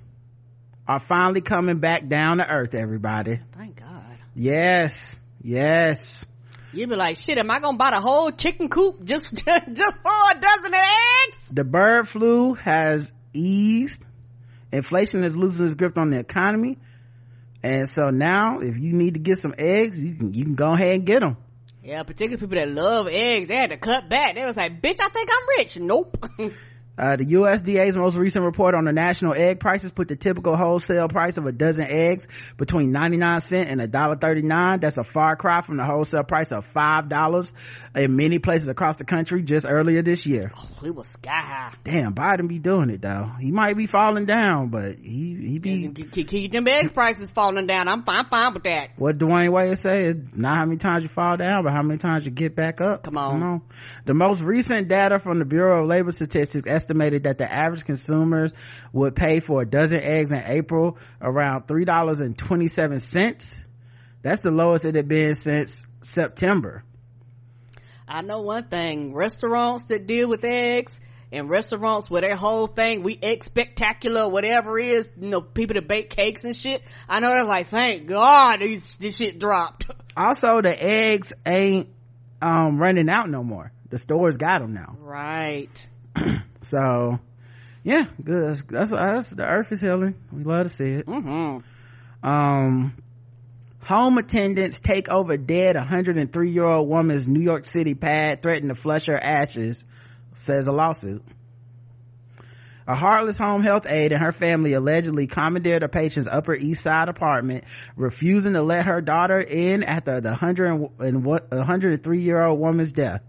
[0.88, 3.39] are finally coming back down to earth everybody.
[3.56, 4.18] Thank god.
[4.36, 6.26] Yes yes.
[6.72, 10.32] You'd be like, shit, am I gonna buy the whole chicken coop just, just for
[10.32, 10.80] a dozen of
[11.28, 11.50] eggs?
[11.52, 14.04] The bird flu has eased.
[14.72, 16.78] Inflation is losing its grip on the economy.
[17.62, 20.74] And so now, if you need to get some eggs, you can, you can go
[20.74, 21.38] ahead and get them.
[21.84, 24.36] Yeah, particularly people that love eggs, they had to cut back.
[24.36, 25.78] They was like, bitch, I think I'm rich.
[25.78, 26.26] Nope.
[26.96, 31.08] Uh, the USDA's most recent report on the national egg prices put the typical wholesale
[31.08, 34.80] price of a dozen eggs between 99 cent and $1.39.
[34.80, 37.52] That's a far cry from the wholesale price of $5
[37.95, 40.51] in many places across the country just earlier this year.
[40.56, 41.73] Oh, it was sky high.
[41.84, 43.32] Damn, Biden be doing it though.
[43.39, 45.89] He might be falling down, but he, he be.
[45.89, 47.88] Keep, keep them egg prices falling down.
[47.88, 48.91] I'm fine, fine with that.
[48.97, 51.99] What Dwyane Wade say is not how many times you fall down, but how many
[51.99, 53.03] times you get back up.
[53.03, 53.39] Come on.
[53.39, 53.62] Come on.
[54.06, 58.51] The most recent data from the Bureau of Labor Statistics estimated that the average consumers
[58.91, 63.63] would pay for a dozen eggs in April around $3.27.
[64.23, 66.84] That's the lowest it had been since September.
[68.08, 71.00] I know one thing, restaurants that deal with eggs
[71.32, 75.76] and restaurants where their whole thing, we egg spectacular, whatever it is, you know, people
[75.76, 76.84] that bake cakes and shit.
[77.10, 79.86] I know they're like, thank God these, this shit dropped.
[80.16, 81.89] Also, the eggs ain't,
[82.39, 83.72] um, running out no more.
[83.89, 84.96] The stores got them now.
[85.00, 85.88] Right.
[86.62, 87.20] so
[87.84, 92.28] yeah good that's, that's, the earth is healing we love to see it mm-hmm.
[92.28, 92.96] um
[93.84, 98.76] home attendants take over dead 103 year old woman's new york city pad threaten to
[98.76, 99.84] flush her ashes
[100.36, 101.24] says a lawsuit
[102.88, 107.08] a heartless home health aide and her family allegedly commandeered a patient's Upper East Side
[107.08, 107.63] apartment,
[107.96, 113.22] refusing to let her daughter in after the 103 year old woman's death.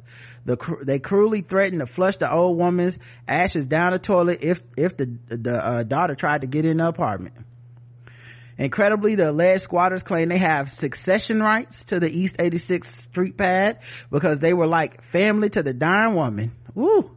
[0.45, 4.97] The, they cruelly threatened to flush the old woman's ashes down the toilet if, if
[4.97, 7.35] the, the uh, daughter tried to get in the apartment.
[8.57, 13.81] Incredibly, the alleged squatters claim they have succession rights to the East 86th Street pad
[14.11, 16.53] because they were like family to the dying woman.
[16.79, 17.11] Ooh.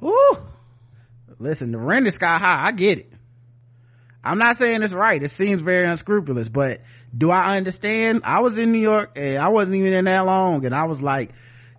[0.00, 0.38] Woo!
[1.38, 2.68] Listen, the rent is sky high.
[2.68, 3.12] I get it.
[4.22, 5.22] I'm not saying it's right.
[5.22, 6.80] It seems very unscrupulous, but
[7.16, 8.22] do I understand?
[8.24, 11.00] I was in New York and I wasn't even in that long and I was
[11.00, 11.32] like,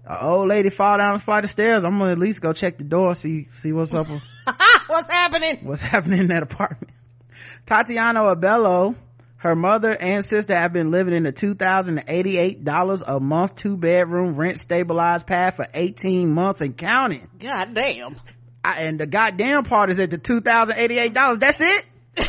[0.08, 2.84] old lady fall down a flight of stairs, I'm gonna at least go check the
[2.84, 4.08] door, see, see what's up.
[4.88, 5.60] what's happening?
[5.64, 6.94] What's happening in that apartment.
[7.66, 8.96] Tatiana Abello,
[9.38, 14.60] her mother and sister have been living in a $2,088 a month two bedroom rent
[14.60, 17.28] stabilized pad for 18 months and counting.
[17.40, 18.16] God damn.
[18.64, 21.40] I, and the goddamn part is at the $2,088.
[21.40, 21.86] That's it?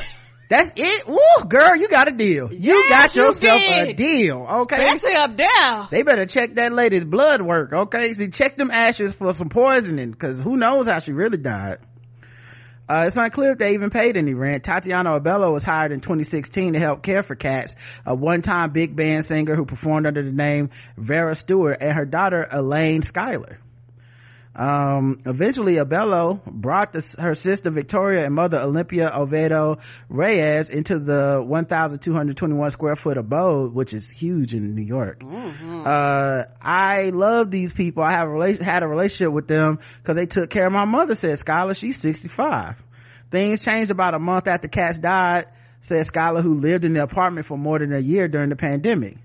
[0.49, 1.09] That's it.
[1.09, 2.53] Woo, girl, you got a deal.
[2.53, 4.47] You yes, got yourself you a deal.
[4.63, 4.85] Okay.
[4.85, 5.89] Especially up there.
[5.91, 7.73] They better check that lady's blood work.
[7.73, 8.13] Okay.
[8.13, 11.79] See, check them ashes for some poisoning because who knows how she really died.
[12.89, 14.63] Uh, it's clear if they even paid any rent.
[14.63, 19.25] Tatiana Abello was hired in 2016 to help care for Katz, a one-time big band
[19.25, 23.59] singer who performed under the name Vera Stewart and her daughter Elaine Schuyler
[24.57, 29.77] um, eventually abello brought the, her sister victoria and mother olympia oviedo
[30.09, 35.21] reyes into the 1221 square foot abode which is huge in new york.
[35.21, 35.83] Mm-hmm.
[35.87, 38.03] uh, i love these people.
[38.03, 40.87] I have a rela- had a relationship with them because they took care of my
[40.87, 42.83] mother said Schuyler she's 65
[43.31, 45.47] things changed about a month after Katz died
[45.83, 49.19] said Schuyler who lived in the apartment for more than a year during the pandemic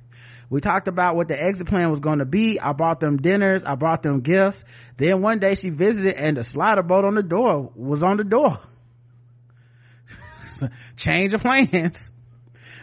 [0.51, 2.59] we talked about what the exit plan was going to be.
[2.59, 3.63] I bought them dinners.
[3.63, 4.61] I bought them gifts.
[4.97, 8.25] Then one day she visited and the slider boat on the door was on the
[8.25, 8.59] door.
[10.97, 12.11] Change of plans.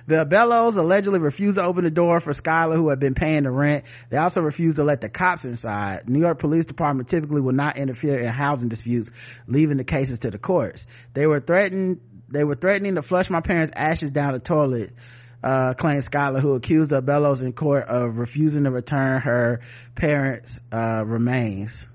[0.07, 3.51] The Bellows allegedly refused to open the door for Schuyler, who had been paying the
[3.51, 3.85] rent.
[4.09, 6.09] They also refused to let the cops inside.
[6.09, 9.11] New York Police Department typically will not interfere in housing disputes,
[9.47, 10.87] leaving the cases to the courts.
[11.13, 12.01] They were threatened,
[12.31, 14.93] they were threatening to flush my parents' ashes down the toilet
[15.43, 19.61] uh, claimed Schuyler, who accused the Bellows in court of refusing to return her
[19.95, 21.87] parents' uh, remains.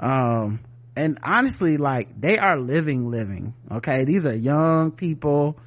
[0.00, 0.60] Um,
[0.96, 3.54] and honestly, like they are living, living.
[3.70, 5.58] Okay, these are young people.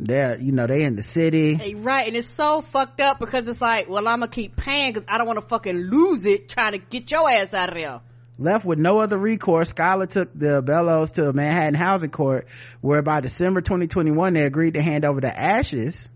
[0.00, 1.54] They're, you know, they in the city.
[1.54, 4.92] Hey, right, and it's so fucked up because it's like, well, I'm gonna keep paying
[4.92, 7.74] because I don't want to fucking lose it trying to get your ass out of
[7.76, 8.00] there.
[8.36, 12.48] Left with no other recourse, Schuyler took the Bellows to a Manhattan housing court
[12.80, 16.08] where by December 2021 they agreed to hand over the ashes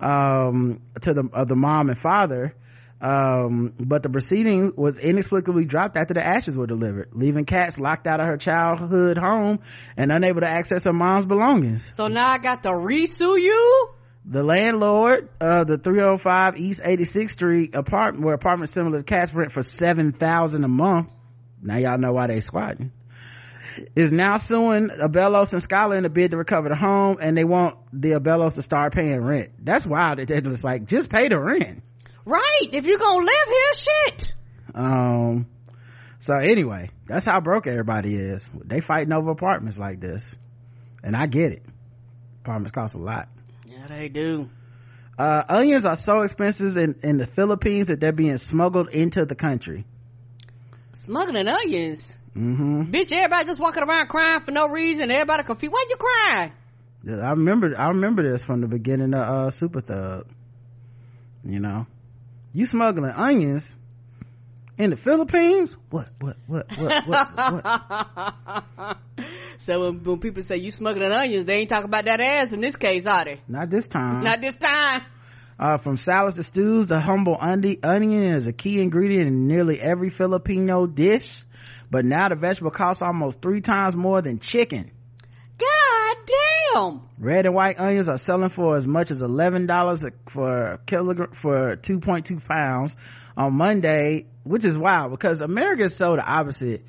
[0.00, 2.54] um, to the of the mom and father.
[3.00, 8.06] Um, but the proceeding was inexplicably dropped after the ashes were delivered, leaving Katz locked
[8.06, 9.58] out of her childhood home
[9.96, 11.92] and unable to access her mom's belongings.
[11.96, 13.90] So now I got to resue you?
[14.24, 19.52] The landlord of the 305 East 86th Street apartment, where apartments similar to Katz rent
[19.52, 21.10] for 7000 a month.
[21.60, 22.90] Now y'all know why they squatting.
[23.96, 27.44] Is now suing Abelos and Schuyler in a bid to recover the home and they
[27.44, 29.52] want the Abelos to start paying rent.
[29.58, 31.82] That's wild that they're just like, just pay the rent.
[32.24, 32.68] Right.
[32.72, 34.34] If you're gonna live here, shit.
[34.74, 35.46] Um,
[36.18, 38.48] so anyway, that's how broke everybody is.
[38.64, 40.36] They fighting over apartments like this.
[41.02, 41.62] And I get it.
[42.42, 43.28] Apartments cost a lot.
[43.66, 44.48] Yeah, they do.
[45.18, 49.34] Uh, onions are so expensive in, in the Philippines that they're being smuggled into the
[49.34, 49.84] country.
[50.92, 52.18] Smuggling onions.
[52.36, 52.90] Mm-hmm.
[52.90, 55.10] Bitch, everybody just walking around crying for no reason.
[55.10, 55.72] Everybody confused.
[55.72, 56.52] Why you crying?
[57.06, 60.26] I remember, I remember this from the beginning of, uh, Super Thug.
[61.44, 61.86] You know,
[62.54, 63.74] you smuggling onions
[64.78, 65.76] in the Philippines?
[65.90, 68.96] What, what, what, what, what, what?
[69.58, 72.60] so when, when people say you smuggling onions, they ain't talking about that ass in
[72.60, 73.40] this case, are they?
[73.46, 74.24] Not this time.
[74.24, 75.02] Not this time.
[75.58, 80.10] Uh, from salads to stews, the humble onion is a key ingredient in nearly every
[80.10, 81.43] Filipino dish.
[81.94, 84.90] But now the vegetable costs almost three times more than chicken.
[85.56, 86.16] God
[86.74, 87.02] damn!
[87.20, 91.30] Red and white onions are selling for as much as eleven dollars for a kilogram
[91.30, 92.96] for two point two pounds
[93.36, 96.84] on Monday, which is wild because America is so the opposite.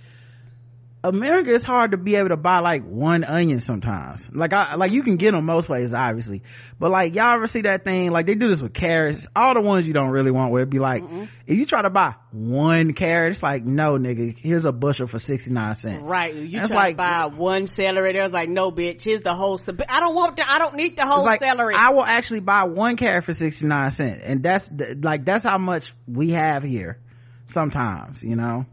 [1.09, 4.27] America is hard to be able to buy like one onion sometimes.
[4.31, 6.41] Like I, like you can get them most places, obviously.
[6.79, 8.09] But like y'all ever see that thing?
[8.09, 9.27] Like they do this with carrots.
[9.35, 11.27] All the ones you don't really want where it'd be like, Mm-mm.
[11.45, 15.19] if you try to buy one carrot, it's like, no nigga, here's a bushel for
[15.19, 16.01] 69 cents.
[16.01, 16.33] Right.
[16.33, 18.13] You try like- to buy one celery.
[18.13, 21.05] There's like, no bitch, here's the whole, I don't want the, I don't need the
[21.05, 21.75] whole like, celery.
[21.77, 24.23] I will actually buy one carrot for 69 cents.
[24.25, 26.99] And that's the, like, that's how much we have here
[27.45, 28.65] sometimes, you know?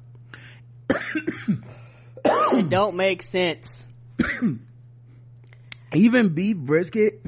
[2.55, 3.87] it don't make sense.
[5.95, 7.23] Even beef brisket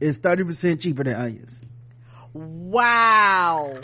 [0.00, 1.62] is 30% cheaper than onions.
[2.32, 3.78] Wow.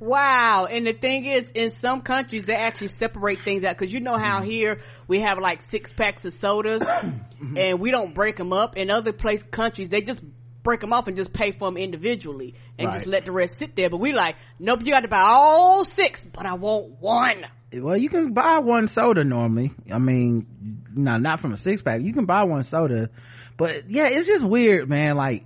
[0.00, 0.66] Wow.
[0.70, 3.76] And the thing is, in some countries, they actually separate things out.
[3.76, 4.50] Cause you know how mm-hmm.
[4.50, 7.56] here we have like six packs of sodas mm-hmm.
[7.56, 8.76] and we don't break them up.
[8.76, 10.20] In other place, countries, they just
[10.64, 13.76] break them off and just pay for them individually and just let the rest sit
[13.76, 13.88] there.
[13.88, 17.44] But we like, nope, you got to buy all six, but I want one.
[17.72, 19.72] Well, you can buy one soda normally.
[19.92, 20.46] I mean,
[20.94, 22.00] no, not from a six pack.
[22.02, 23.10] You can buy one soda,
[23.56, 25.16] but yeah, it's just weird, man.
[25.16, 25.44] Like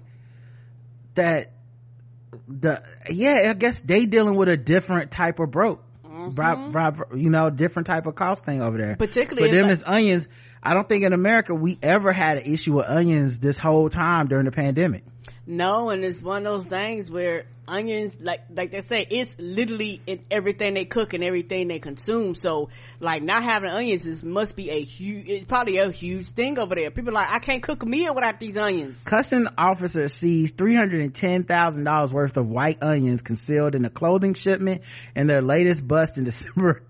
[1.15, 1.53] that,
[2.47, 6.71] the yeah, I guess they dealing with a different type of broke, mm-hmm.
[6.71, 8.97] bri- you know, different type of cost thing over there.
[8.97, 10.29] Particularly but them like- onions.
[10.63, 14.29] I don't think in America we ever had an issue with onions this whole time
[14.29, 15.05] during the pandemic.
[15.47, 20.03] No, and it's one of those things where onions, like like they say, it's literally
[20.07, 22.35] in everything they cook and everything they consume.
[22.35, 22.69] So,
[23.01, 26.75] like not having onions is must be a huge, it's probably a huge thing over
[26.75, 26.91] there.
[26.91, 29.03] People are like, I can't cook a meal without these onions.
[29.09, 34.83] Custom officer sees $310,000 worth of white onions concealed in a clothing shipment
[35.15, 36.83] in their latest bust in December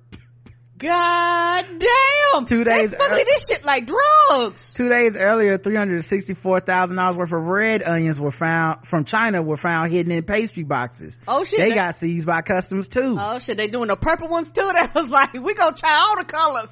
[0.79, 2.45] God damn!
[2.47, 4.73] Two days- smuggling this shit like drugs.
[4.75, 9.05] Two days earlier, three hundred sixty-four thousand dollars worth of red onions were found from
[9.05, 11.17] China were found hidden in pastry boxes.
[11.27, 11.59] Oh shit!
[11.59, 13.17] They they- got seized by customs too.
[13.19, 13.57] Oh shit!
[13.57, 14.61] They doing the purple ones too.
[14.73, 16.71] That was like, we gonna try all the colors.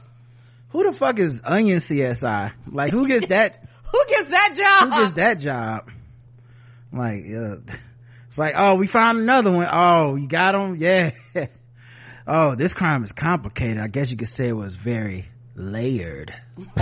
[0.71, 2.53] who the fuck is Onion CSI?
[2.71, 3.59] Like, who gets that?
[3.93, 4.93] Who gets that job?
[4.93, 5.91] who gets that job?
[6.93, 7.57] Like, uh,
[8.27, 9.67] it's like, oh, we found another one.
[9.71, 10.77] Oh, you got them?
[10.77, 11.13] Yeah.
[12.27, 13.79] Oh, this crime is complicated.
[13.79, 16.35] I guess you could say it was very layered.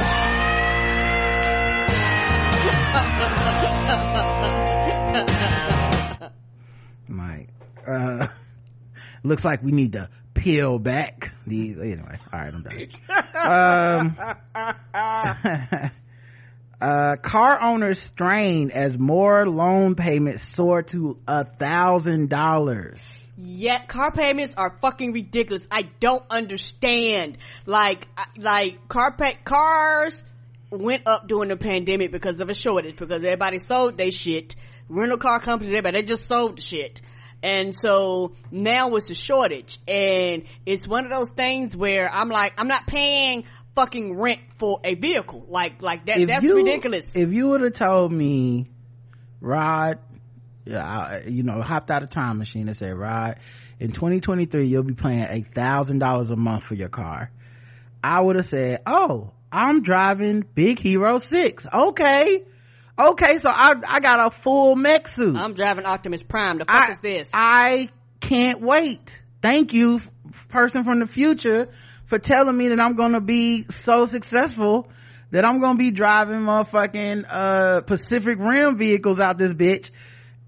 [7.09, 7.49] like,
[7.87, 8.29] uh,
[9.23, 11.77] looks like we need to peel back these.
[11.77, 14.17] Anyway, all right, I'm done.
[14.55, 15.91] um,
[16.81, 23.24] uh, car owners strain as more loan payments soar to a thousand dollars.
[23.37, 25.67] Yeah, car payments are fucking ridiculous.
[25.71, 27.39] I don't understand.
[27.67, 30.23] Like, like car pay, cars
[30.71, 34.55] went up during the pandemic because of a shortage because everybody sold their shit.
[34.89, 37.01] Rental car companies, everybody, they just sold the shit.
[37.43, 42.55] And so now it's a shortage and it's one of those things where I'm like,
[42.57, 43.45] I'm not paying
[43.75, 45.45] fucking rent for a vehicle.
[45.49, 47.11] Like, like that, If that's you- ridiculous.
[47.15, 48.67] If you would have told me,
[49.41, 49.99] Rod,
[50.65, 53.39] yeah, I, you know, hopped out of time machine and said, Rod,
[53.79, 57.31] in 2023, you'll be paying a thousand dollars a month for your car.
[58.03, 61.67] I would have said, oh, I'm driving Big Hero 6.
[61.73, 62.45] Okay.
[62.99, 65.37] Okay, so I, I got a full mech suit.
[65.37, 66.59] I'm driving Optimus Prime.
[66.59, 67.31] The fuck I, is this?
[67.35, 67.89] I
[68.21, 69.21] can't wait.
[69.43, 70.01] Thank you,
[70.49, 71.69] person from the future,
[72.07, 74.89] for telling me that I'm gonna be so successful
[75.33, 79.91] that I'm gonna be driving motherfucking, uh, Pacific Rim vehicles out this bitch.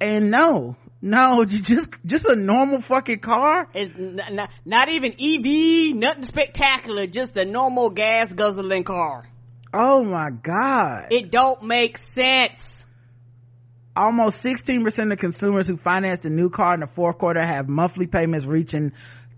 [0.01, 3.69] And no, no, you just, just a normal fucking car.
[3.75, 9.29] It's n- n- not even EV, nothing spectacular, just a normal gas guzzling car.
[9.73, 11.09] Oh my God.
[11.11, 12.87] It don't make sense.
[13.95, 18.07] Almost 16% of consumers who financed a new car in the fourth quarter have monthly
[18.07, 18.93] payments reaching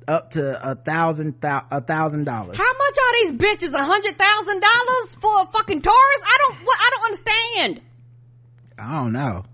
[0.09, 2.57] up to a thousand, a thousand dollars.
[2.57, 3.73] How much are these bitches?
[3.75, 6.23] A hundred thousand dollars for a fucking Taurus?
[6.25, 7.81] I don't, what, I don't understand.
[8.79, 9.45] I don't know.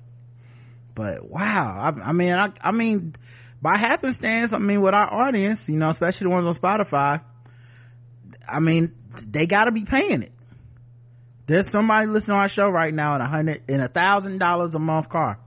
[0.95, 1.95] But wow.
[1.97, 3.14] I, I mean, I, I mean,
[3.61, 7.22] by happenstance, I mean, with our audience, you know, especially the ones on Spotify,
[8.49, 8.95] I mean,
[9.26, 10.32] they gotta be paying it.
[11.47, 14.74] There's somebody listening to our show right now in a hundred, in a thousand dollars
[14.74, 15.38] a month car.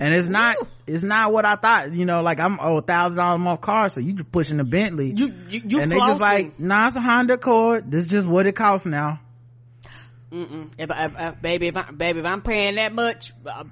[0.00, 0.68] And it's not, Woo.
[0.88, 3.60] it's not what I thought, you know, like I'm, oh, a thousand dollars a month
[3.60, 5.12] car, so you just pushing a Bentley.
[5.16, 7.90] You, you, you and they just like, nah, it's a Honda Accord.
[7.90, 9.20] This is just what it costs now.
[10.32, 10.72] Mm-mm.
[10.78, 13.64] If, if, if, baby, if I, baby, if I'm paying that much, uh,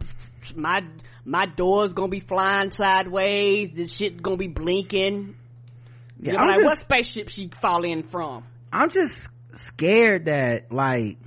[0.54, 0.84] my,
[1.24, 3.72] my door's gonna be flying sideways.
[3.74, 5.36] This shit gonna be blinking.
[6.20, 8.44] Yeah, I'm like, just- what spaceship she fall in from?
[8.72, 11.18] I'm just scared that like,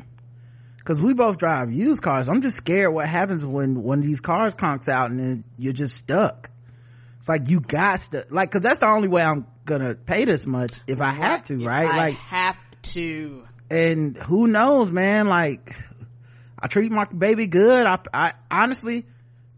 [0.84, 2.28] cause we both drive used cars.
[2.30, 5.95] I'm just scared what happens when, when these cars conks out and then you're just
[5.95, 6.49] stuck.
[7.20, 10.45] It's like you got to, like, cause that's the only way I'm gonna pay this
[10.45, 11.88] much if I have to, If right?
[11.88, 12.57] I like, have
[12.93, 13.43] to.
[13.70, 15.76] and who knows, man, like,
[16.66, 17.86] I treat my baby good.
[17.86, 19.05] I, I, honestly,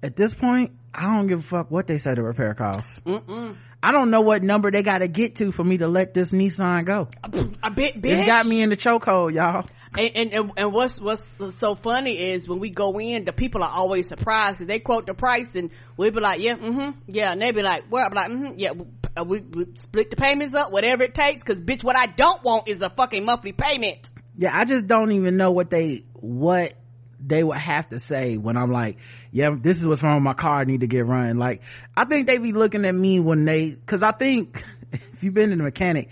[0.04, 3.00] at this point, I don't give a fuck what they say the repair costs.
[3.06, 3.56] Mm-mm.
[3.82, 6.84] I don't know what number they gotta get to for me to let this Nissan
[6.84, 7.08] go.
[7.24, 8.18] A bit, bitch.
[8.18, 9.64] It's got me in the chokehold, y'all.
[9.98, 13.64] And, and and and what's what's so funny is when we go in, the people
[13.64, 17.32] are always surprised because they quote the price and we be like, yeah, mm-hmm, yeah,
[17.32, 20.54] and they be like, well, I'm like, mm-hmm, yeah, we, we, we split the payments
[20.54, 24.12] up, whatever it takes, because bitch, what I don't want is a fucking monthly payment.
[24.38, 26.74] yeah i just don't even know what they what
[27.20, 28.98] they would have to say when i'm like
[29.32, 31.38] yeah this is what's wrong with my car i need to get run.
[31.38, 31.62] Like
[31.96, 35.52] i think they be looking at me when they because i think if you've been
[35.52, 36.10] in the mechanic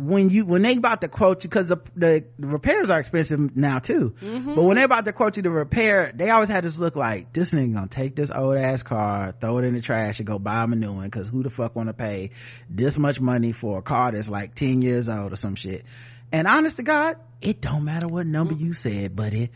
[0.00, 3.54] when you when they about to quote you because the, the the repairs are expensive
[3.56, 4.14] now too.
[4.20, 4.54] Mm-hmm.
[4.54, 7.32] But when they about to quote you to repair they always had this look like
[7.32, 10.38] this nigga gonna take this old ass car throw it in the trash and go
[10.38, 12.30] buy him a new one because who the fuck want to pay
[12.68, 15.84] this much money for a car that's like 10 years old or some shit?
[16.32, 18.60] And honest to god it don't matter what number mm.
[18.60, 19.50] you said buddy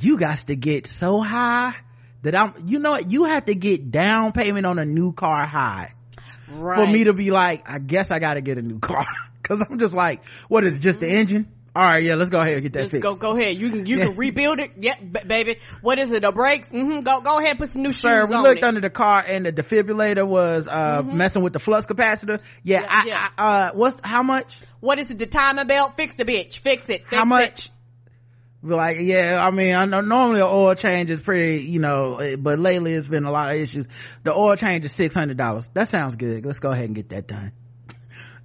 [0.00, 1.74] you got to get so high
[2.22, 5.46] that i'm you know what you have to get down payment on a new car
[5.46, 5.92] high
[6.54, 6.84] Right.
[6.86, 9.06] for me to be like, I guess I gotta get a new car.
[9.42, 11.48] Cause I'm just like, what is it, just the engine?
[11.74, 13.02] All right, yeah, let's go ahead and get that Just fixed.
[13.02, 13.56] go, go ahead.
[13.58, 14.08] You can, you Yes.
[14.08, 14.72] can rebuild it.
[14.78, 15.56] Yeah, b- baby.
[15.80, 16.20] What is it?
[16.20, 16.68] The brakes?
[16.68, 17.00] Mm-hmm.
[17.00, 17.56] Go, go ahead.
[17.58, 18.64] Put some new Sir, shoes we on looked it.
[18.64, 22.40] under the car and the defibrillator was, uh, messing with the flux capacitor.
[22.62, 23.28] Yeah, Yeah, I, yeah.
[23.38, 24.54] I, uh, what's, how much?
[24.80, 25.18] what is it?
[25.18, 25.94] The timing belt?
[25.96, 26.58] Fix the bitch.
[26.58, 27.08] Fix it.
[27.08, 27.70] Fix how much?
[27.70, 27.71] We're
[28.62, 32.36] like, yeah, I mean, I know normally an oil change is pretty, you know, eh,
[32.36, 33.86] but lately it's been a lot of issues.
[34.22, 35.70] The oil change is $600.
[35.74, 36.46] That sounds good.
[36.46, 37.52] Let's go ahead and get that done.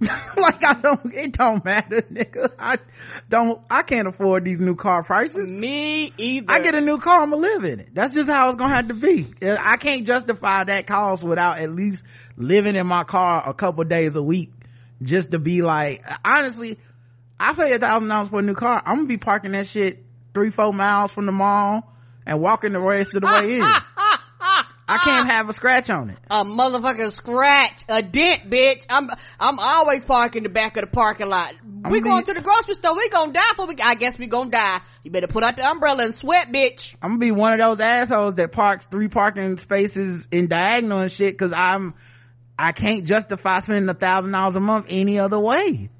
[0.00, 2.52] like I don't, it don't matter, nigga.
[2.58, 2.78] I
[3.28, 5.58] don't, I can't afford these new car prices.
[5.58, 6.52] Me either.
[6.52, 7.94] I get a new car, I'm gonna live in it.
[7.94, 9.26] That's just how it's gonna have to be.
[9.42, 12.04] I can't justify that cost without at least
[12.36, 14.52] living in my car a couple days a week
[15.02, 16.78] just to be like, honestly,
[17.40, 18.80] I pay a thousand dollars for a new car.
[18.84, 20.04] I'm gonna be parking that shit
[20.34, 21.92] three, four miles from the mall
[22.26, 23.62] and walking the rest of the way in.
[24.90, 26.18] I can't have a scratch on it.
[26.30, 28.86] a motherfucking scratch, a dent, bitch.
[28.88, 31.52] I'm I'm always parking the back of the parking lot.
[31.90, 32.96] We be- going to the grocery store.
[32.96, 33.76] We gonna die for we.
[33.82, 34.80] I guess we gonna die.
[35.02, 36.96] You better put out the umbrella and sweat, bitch.
[37.02, 41.12] I'm gonna be one of those assholes that parks three parking spaces in diagonal and
[41.12, 41.92] shit cause I'm,
[42.58, 45.90] I can't justify spending a thousand dollars a month any other way.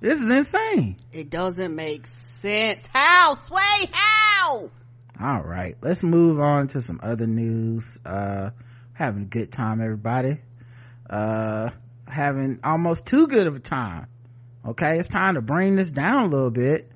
[0.00, 0.96] This is insane.
[1.12, 2.82] It doesn't make sense.
[2.92, 3.90] How, Sway?
[3.92, 4.70] How?
[5.18, 7.98] All right, let's move on to some other news.
[8.04, 8.50] Uh,
[8.92, 10.38] having a good time, everybody.
[11.08, 11.70] Uh,
[12.06, 14.06] having almost too good of a time.
[14.66, 16.90] Okay, it's time to bring this down a little bit.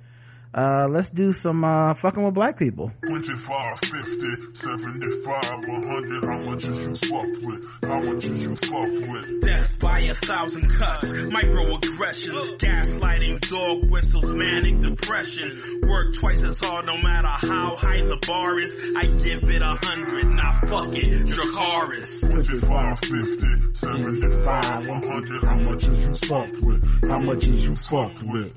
[0.52, 6.24] Uh let's do some uh fucking with black people 25, 50, 75, 100.
[6.24, 7.70] How much is you fucked with?
[7.84, 9.42] How much is you fucked with?
[9.42, 15.80] Death by a thousand cuts, microaggressions, gaslighting, dog whistles, manic depression.
[15.88, 18.74] Work twice as hard no matter how high the bar is.
[18.96, 22.20] I give it a hundred, now fuck it, Dracarys.
[22.28, 25.44] 25, 50, 75, 100.
[25.44, 27.08] How much is you fucked with?
[27.08, 28.52] How much is you fucked with?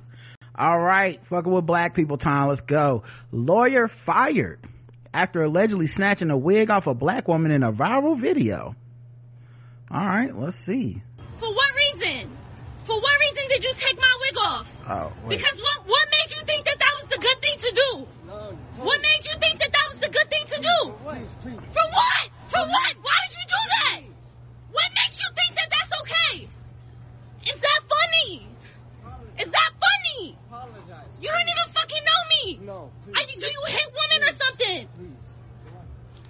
[0.56, 4.60] All right fucking with black people time let's go lawyer fired
[5.14, 8.76] after allegedly snatching a wig off a black woman in a viral video
[9.92, 11.02] all right let's see
[11.40, 12.30] For what reason?
[12.86, 14.68] For what reason did you take my wig off?
[14.90, 15.38] oh wait.
[15.38, 18.08] Because what what made you think that that was the good thing to do?
[18.84, 20.94] What made you think that that was the good thing to do?
[21.02, 22.24] For what?
[22.50, 22.92] For what?
[23.02, 24.02] Why did you do that?
[24.72, 26.48] What makes you think that that's okay?
[27.54, 28.48] Is that funny?
[29.40, 30.38] Is that funny?
[30.48, 31.08] Apologize.
[31.22, 32.60] You don't even fucking know me.
[32.66, 32.92] No.
[33.16, 34.88] I, do you hate women or something?
[34.98, 35.74] Please.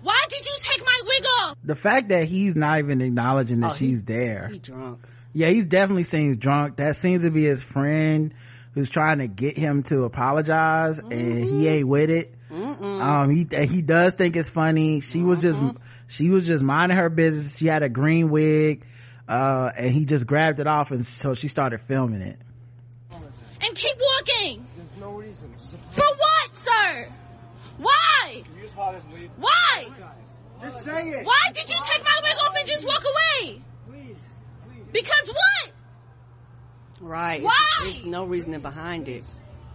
[0.01, 1.57] Why did you take my wig off?
[1.63, 4.99] the fact that he's not even acknowledging that Oh, he- she's there He drunk.
[5.33, 8.33] yeah he definitely seems drunk that seems to be his friend
[8.73, 11.59] who's trying to get him to apologize and Mm-hmm.
[11.61, 15.77] he ain't with it um he he does think it's funny she was just Mm-hmm.
[16.07, 18.85] she was just minding her business she had a green wig
[19.29, 22.37] uh and he just grabbed it off and so she started filming it
[23.65, 24.67] And keep walking.
[24.75, 25.53] There's no reason.
[25.91, 27.07] For what, sir?
[27.77, 28.43] Why?
[29.37, 29.87] Why?
[30.61, 31.25] Just say it.
[31.25, 33.61] Why did you take my wig off and just walk away?
[33.89, 34.17] Please,
[34.67, 35.71] please, Because what?
[37.01, 37.41] Right.
[37.41, 37.53] Why?
[37.81, 39.23] There's no reasoning behind it.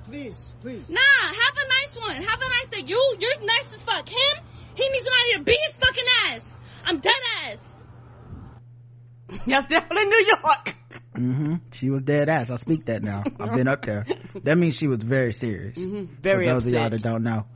[0.07, 0.89] please, please.
[0.89, 2.22] Nah, have a nice one.
[2.22, 2.82] Have a nice day.
[2.86, 4.09] You, you're nice as fuck.
[4.09, 6.51] Him, he needs somebody to beat his fucking ass.
[6.84, 7.12] I'm dead
[7.47, 7.59] ass.
[9.47, 10.74] That's definitely New York.
[11.18, 12.50] hmm she was dead ass.
[12.50, 13.24] I speak that now.
[13.40, 14.06] I've been up there.
[14.44, 15.76] That means she was very serious.
[15.76, 17.46] Very For those of y'all that don't know.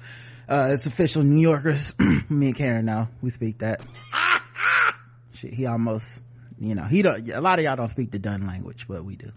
[0.48, 1.22] Uh it's official.
[1.22, 1.94] New yorkers
[2.28, 3.84] me and karen know we speak that.
[5.34, 6.20] Shit, he almost
[6.58, 9.16] you know he don't a lot of y'all don't speak the done language but we
[9.16, 9.30] do.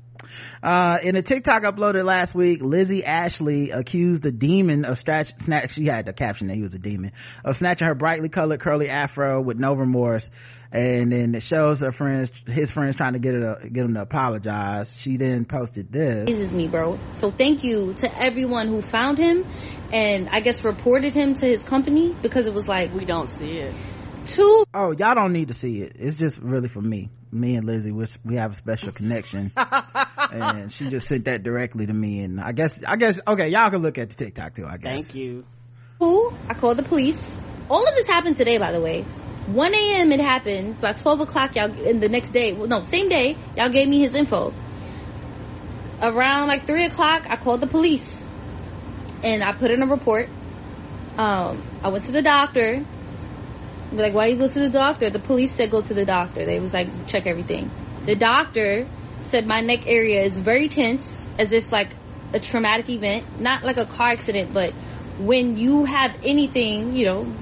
[0.63, 5.73] Uh in a tiktok uploaded last week lizzie ashley accused the demon of snatch snatch
[5.73, 7.11] she had the caption that he was a demon
[7.43, 10.29] of snatching her brightly colored curly afro with no remorse
[10.71, 13.93] and then it shows her friends his friends trying to get her to get him
[13.93, 16.99] to apologize she then posted this amazes me, bro.
[17.13, 19.45] So thank you to everyone who found him
[19.91, 23.51] and I guess reported him to his company because it was like We don't see
[23.51, 23.73] it.
[24.25, 25.93] two Oh, y'all don't need to see it.
[25.97, 27.09] It's just really for me.
[27.31, 31.85] Me and Lizzie, we we have a special connection, and she just sent that directly
[31.85, 32.21] to me.
[32.21, 34.65] And I guess, I guess, okay, y'all can look at the TikTok too.
[34.65, 35.11] I guess.
[35.11, 35.45] Thank you.
[35.99, 36.33] Who?
[36.47, 37.35] I called the police.
[37.69, 39.03] All of this happened today, by the way.
[39.47, 40.11] 1 a.m.
[40.11, 40.81] it happened.
[40.81, 43.99] By 12 o'clock, y'all, in the next day, well, no, same day, y'all gave me
[43.99, 44.53] his info.
[46.01, 48.23] Around like 3 o'clock, I called the police.
[49.23, 50.29] And I put in a report.
[51.17, 52.83] Um, I went to the doctor.
[53.91, 55.09] Be like, why you go to the doctor?
[55.09, 56.45] The police said go to the doctor.
[56.45, 57.71] They was like, check everything.
[58.05, 58.87] The doctor
[59.19, 61.89] said my neck area is very tense, as if like
[62.33, 64.73] a traumatic event, not like a car accident, but
[65.17, 67.33] when you have anything, you know,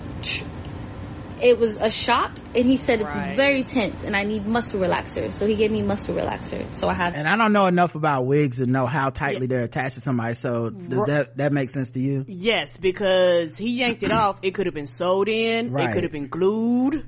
[1.44, 3.36] it was a shock, and he said it's Right.
[3.36, 5.30] very tense, and I need muscle relaxer.
[5.32, 6.74] So he gave me muscle relaxer.
[6.74, 7.14] So I have.
[7.14, 10.36] And I don't know enough about wigs to know how tightly they're attached to somebody.
[10.36, 12.24] So does that that make sense to you?
[12.28, 14.40] Yes, because he yanked it off.
[14.42, 15.72] It could have been sewed in.
[15.72, 15.90] Right.
[15.90, 17.06] It could have been glued.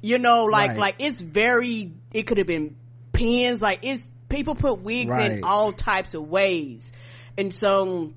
[0.00, 0.78] You know, like Right.
[0.78, 1.92] like it's very.
[2.12, 2.76] It could have been
[3.12, 3.60] pins.
[3.60, 5.32] Like it's people put wigs Right.
[5.32, 6.90] in all types of ways,
[7.36, 8.12] and so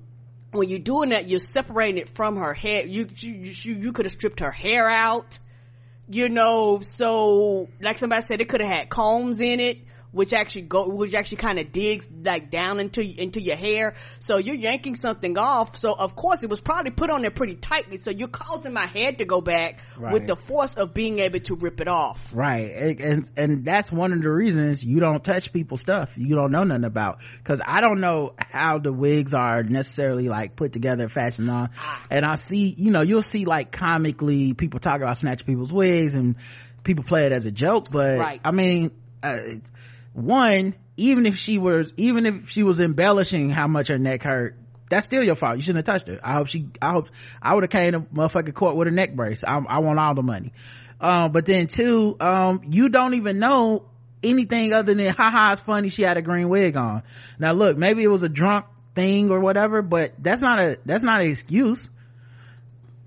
[0.52, 2.86] when you're doing that, you're separating it from her hair.
[2.86, 5.38] You you you, you could have stripped her hair out.
[6.08, 9.78] You know, so like somebody said, it could have had combs in it.
[10.12, 13.94] Which actually go, which actually kind of digs like down into into your hair.
[14.18, 15.76] So you're yanking something off.
[15.76, 17.96] So of course it was probably put on there pretty tightly.
[17.96, 20.12] So you're causing my head to go back Right.
[20.12, 22.20] with the force of being able to rip it off.
[22.32, 22.70] Right.
[22.72, 26.10] And, and and that's one of the reasons you don't touch people's stuff.
[26.16, 27.18] You don't know nothing about.
[27.44, 31.70] Cause I don't know how the wigs are necessarily like put together, fashioned on.
[32.10, 36.14] And I see, you know, you'll see like comically people talk about snatch people's wigs
[36.14, 36.36] and
[36.84, 37.86] people play it as a joke.
[37.90, 38.40] But Right.
[38.44, 38.90] I mean,
[39.22, 39.36] uh,
[40.12, 44.56] one, even if she was, even if she was embellishing how much her neck hurt,
[44.90, 45.56] that's still your fault.
[45.56, 46.20] You shouldn't have touched her.
[46.22, 47.08] I hope she, I hope,
[47.40, 49.42] I would have came to motherfucking court with a neck brace.
[49.42, 50.52] I, I want all the money.
[51.00, 53.86] Um, but then two, um, you don't even know
[54.22, 57.02] anything other than, haha, it's funny she had a green wig on.
[57.38, 61.02] Now look, maybe it was a drunk thing or whatever, but that's not a, that's
[61.02, 61.88] not an excuse.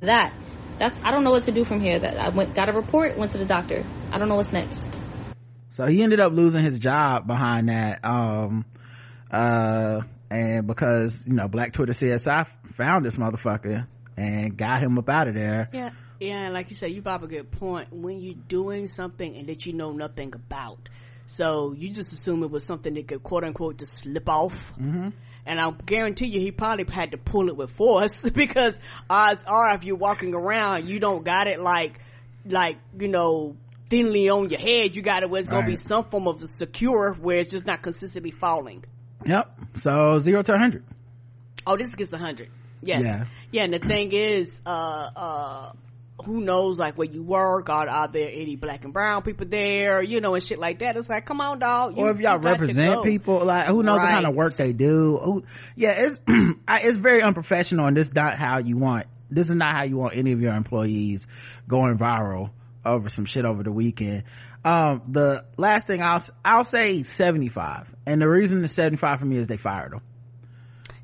[0.01, 0.33] that.
[0.77, 1.99] That's I don't know what to do from here.
[1.99, 3.85] That I went got a report, went to the doctor.
[4.11, 4.85] I don't know what's next.
[5.75, 7.99] So he ended up losing his job behind that.
[8.05, 8.63] Um,
[9.29, 10.01] uh,
[10.31, 13.85] and because you know black twitter csi found this motherfucker
[14.17, 17.23] and got him up out of there Yeah, yeah, and like you said, you brought
[17.23, 17.91] a good point.
[17.91, 20.87] When you're doing something and that you know nothing about,
[21.27, 24.73] so you just assume it was something that could quote unquote just slip off.
[24.79, 25.09] Mm-hmm.
[25.47, 29.75] And I guarantee you, he probably had to pull it with force because odds are,
[29.75, 31.99] if you're walking around, you don't got it like,
[32.45, 33.57] like you know,
[33.89, 34.95] thinly on your head.
[34.95, 37.81] You got it where it's gonna be some form of secure where it's just not
[37.81, 38.83] consistently falling.
[39.25, 40.83] yep so zero to 100
[41.67, 42.49] Oh, this gets a hundred.
[42.81, 43.01] Yes.
[43.03, 43.23] Yeah.
[43.51, 43.63] Yeah.
[43.63, 45.71] And the thing is, uh, uh,
[46.23, 47.69] who knows like where you work?
[47.69, 50.03] Are, are there any black and brown people there?
[50.03, 50.95] You know, and shit like that.
[50.95, 51.97] It's like, come on, dog.
[51.97, 54.73] You, or if y'all to represent people like who knows what kind of work they
[54.73, 55.43] do who,
[55.75, 56.19] yeah it's
[56.67, 59.83] I- it's very unprofessional and this is not how you want this is not how
[59.83, 61.25] you want any of your employees
[61.67, 62.51] going viral
[62.85, 64.23] over some shit over the weekend.
[64.63, 69.37] Um the last thing i'll i'll say 75 and the reason the 75 for me
[69.37, 70.01] is they fired him.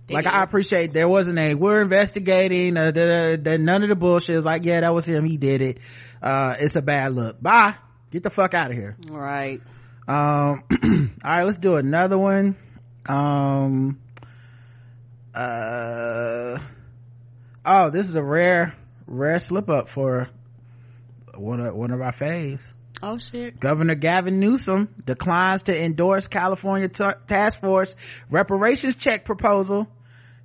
[0.08, 0.34] They like did.
[0.34, 4.32] I appreciate there wasn't a we're investigating uh, the, the, none of the bullshit.
[4.34, 5.26] It was like yeah that was him.
[5.26, 5.78] He did it.
[6.22, 7.42] Uh it's a bad look.
[7.42, 7.76] Bye.
[8.12, 9.62] Get the fuck out of here Right.
[10.08, 10.64] um
[11.24, 12.56] all right let's do another one.
[13.08, 14.00] Um
[15.34, 16.60] uh
[17.66, 18.76] oh this is a rare
[19.08, 20.28] rare slip up for
[21.42, 22.62] one of one of our faves
[23.04, 23.60] Oh shit.
[23.60, 27.94] Governor Gavin Newsom declines to endorse California t- task force
[28.30, 29.88] reparations check proposal.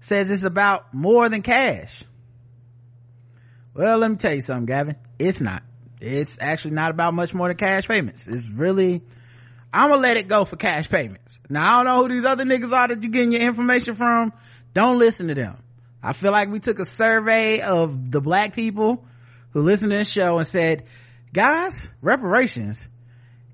[0.00, 2.04] Says it's about more than cash.
[3.74, 4.96] Well, let me tell you something, Gavin.
[5.18, 5.62] It's not.
[6.00, 8.26] It's actually not about much more than cash payments.
[8.26, 9.02] It's really,
[9.72, 11.38] I'm gonna let it go for cash payments.
[11.50, 14.32] Now, I don't know who these other niggas are that you getting your information from.
[14.72, 15.56] Don't listen to them.
[16.02, 19.04] I feel like we took a survey of the black people
[19.56, 20.84] who listened to this show and said,
[21.32, 22.86] guys, reparations,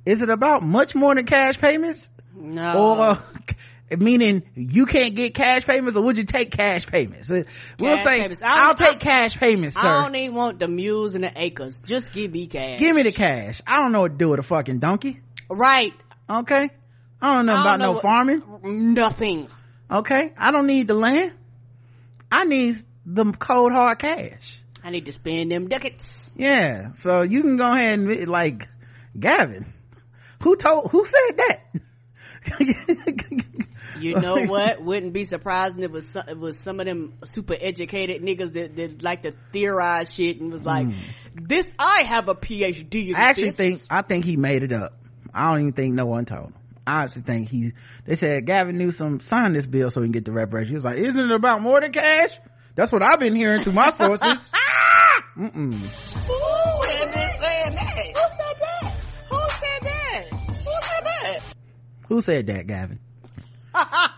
[0.05, 2.09] is it about much more than cash payments?
[2.35, 2.73] No.
[2.73, 3.19] Or,
[3.97, 7.31] meaning you can't get cash payments or would you take cash payments?
[7.31, 7.45] Uh,
[7.79, 8.43] We'll say, payments.
[8.43, 9.89] I I'll take cash payments, I sir.
[10.03, 11.81] don't even want the mules and the acres.
[11.83, 12.81] Just give me cash.
[12.81, 13.63] Give me the cash.
[13.65, 15.21] I don't know what to do with a fucking donkey.
[15.49, 15.95] Right.
[16.29, 16.71] Okay.
[17.21, 18.43] I don't know I about don't know no what- farming.
[18.95, 19.47] Nothing.
[19.89, 20.33] Okay.
[20.37, 21.35] I don't need the land.
[22.29, 24.59] I need the cold hard cash.
[24.85, 26.33] I need to spend them ducats.
[26.37, 26.93] Yeah.
[26.93, 28.69] So you can go ahead and like,
[29.19, 29.73] Gavin,
[30.43, 31.61] who told, who said that?
[34.03, 34.83] You know what?
[34.83, 38.53] Wouldn't be surprising if it was some, it was some of them super educated niggas
[38.55, 40.99] that, that like to theorize shit and was like, hmm.
[41.35, 43.57] "This I have a PhD." I actually this.
[43.57, 44.99] think I think he made it up.
[45.33, 46.55] I don't even think no one told him.
[46.87, 47.73] I actually think he.
[48.07, 50.71] They said Gavin Newsom signed this bill so he can get the reparations.
[50.71, 52.39] He was like, "Isn't it about more than cash?"
[52.75, 54.51] That's what I've been hearing through my sources.
[55.37, 55.73] Mm-mm.
[56.27, 57.99] Who had been saying that?
[58.09, 58.95] Who said that?
[59.31, 60.25] Who said that?
[60.29, 61.55] Who said that?
[62.09, 62.99] Who said that, Gavin?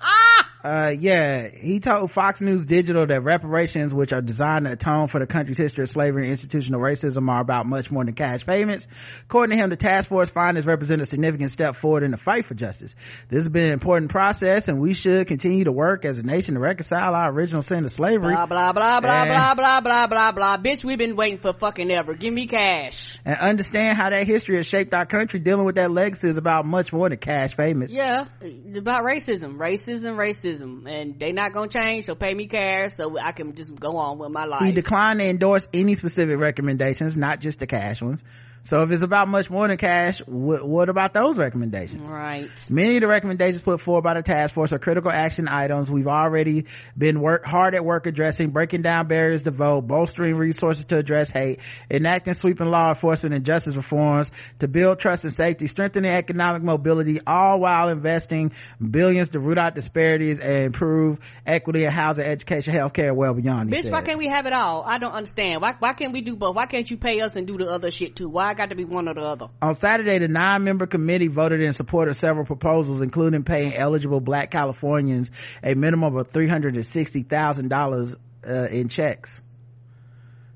[0.65, 5.21] uh, yeah, he told Fox News Digital that reparations, which are designed to atone for
[5.21, 8.87] the country's history of slavery and institutional racism, are about much more than cash payments.
[9.25, 12.47] According to him, the task force findings represent a significant step forward in the fight
[12.47, 12.95] for justice.
[13.29, 16.55] This has been an important process, and we should continue to work as a nation
[16.55, 20.07] to reconcile our original sin of slavery Blah blah blah blah And- blah blah blah
[20.07, 20.57] blah blah.
[20.57, 22.15] Bitch, we've been waiting for fucking ever.
[22.15, 23.19] Give me cash.
[23.27, 25.41] and understand how that history has shaped our country.
[25.41, 27.93] Dealing with that legacy is about much more than cash payments.
[27.93, 32.05] Yeah, it's about racism, racism, racism, and they not gonna change.
[32.05, 34.63] So pay me cash so I can just go on with my life.
[34.63, 38.23] He declined to endorse any specific recommendations, not just the cash ones.
[38.65, 42.01] So if it's about much more than cash, wh- what about those recommendations?
[42.01, 42.49] right.
[42.71, 46.07] Many of the recommendations put forward by the task force are critical action items we've
[46.07, 46.65] already
[46.97, 51.29] been work hard at work addressing, breaking down barriers to vote, bolstering resources to address
[51.29, 51.61] hate,
[51.91, 57.21] enacting sweeping law enforcement and justice reforms to build trust and safety, strengthening economic mobility,
[57.27, 63.15] all while investing billions to root out disparities and improve equity in housing, education, healthcare,
[63.15, 63.71] well beyond.
[63.71, 64.83] Bitch, why can't we have it all?
[64.85, 65.61] I don't understand.
[65.61, 66.57] Why why can't we do both?
[66.57, 68.31] Why can't you pay us and do the other shit too?
[68.31, 69.49] Why I got to be one or the other?
[69.61, 74.53] On Saturday, the nine-member committee voted in support of several proposals, including paying eligible black
[74.53, 75.29] Californians
[75.61, 79.41] a minimum of $360,000 uh, in checks,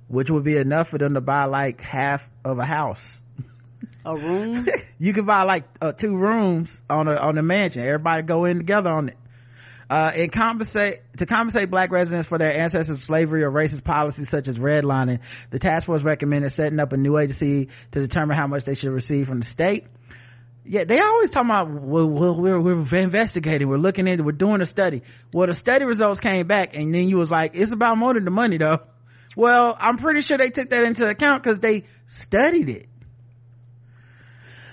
[0.07, 3.19] which would be enough for them to buy like half of a house.
[4.05, 4.69] A room?
[5.01, 7.83] You could buy like uh, two rooms on a, on a mansion.
[7.83, 9.17] Everybody go in together on it.
[9.91, 14.29] Uh, and compensate, to compensate black residents for their ancestors of slavery or racist policies
[14.29, 15.21] such as redlining,
[15.51, 18.91] the task force recommended setting up a new agency to determine how much they should
[18.91, 19.87] receive from the state.
[20.67, 24.61] Yeah, they always talk about, well, well, we're, we're investigating, we're looking into, we're doing
[24.61, 25.03] a study.
[25.33, 28.27] Well, the study results came back and then you was like, it's about more than
[28.27, 28.81] the money though.
[29.37, 32.89] Well, I'm pretty sure they took that into account because they studied it.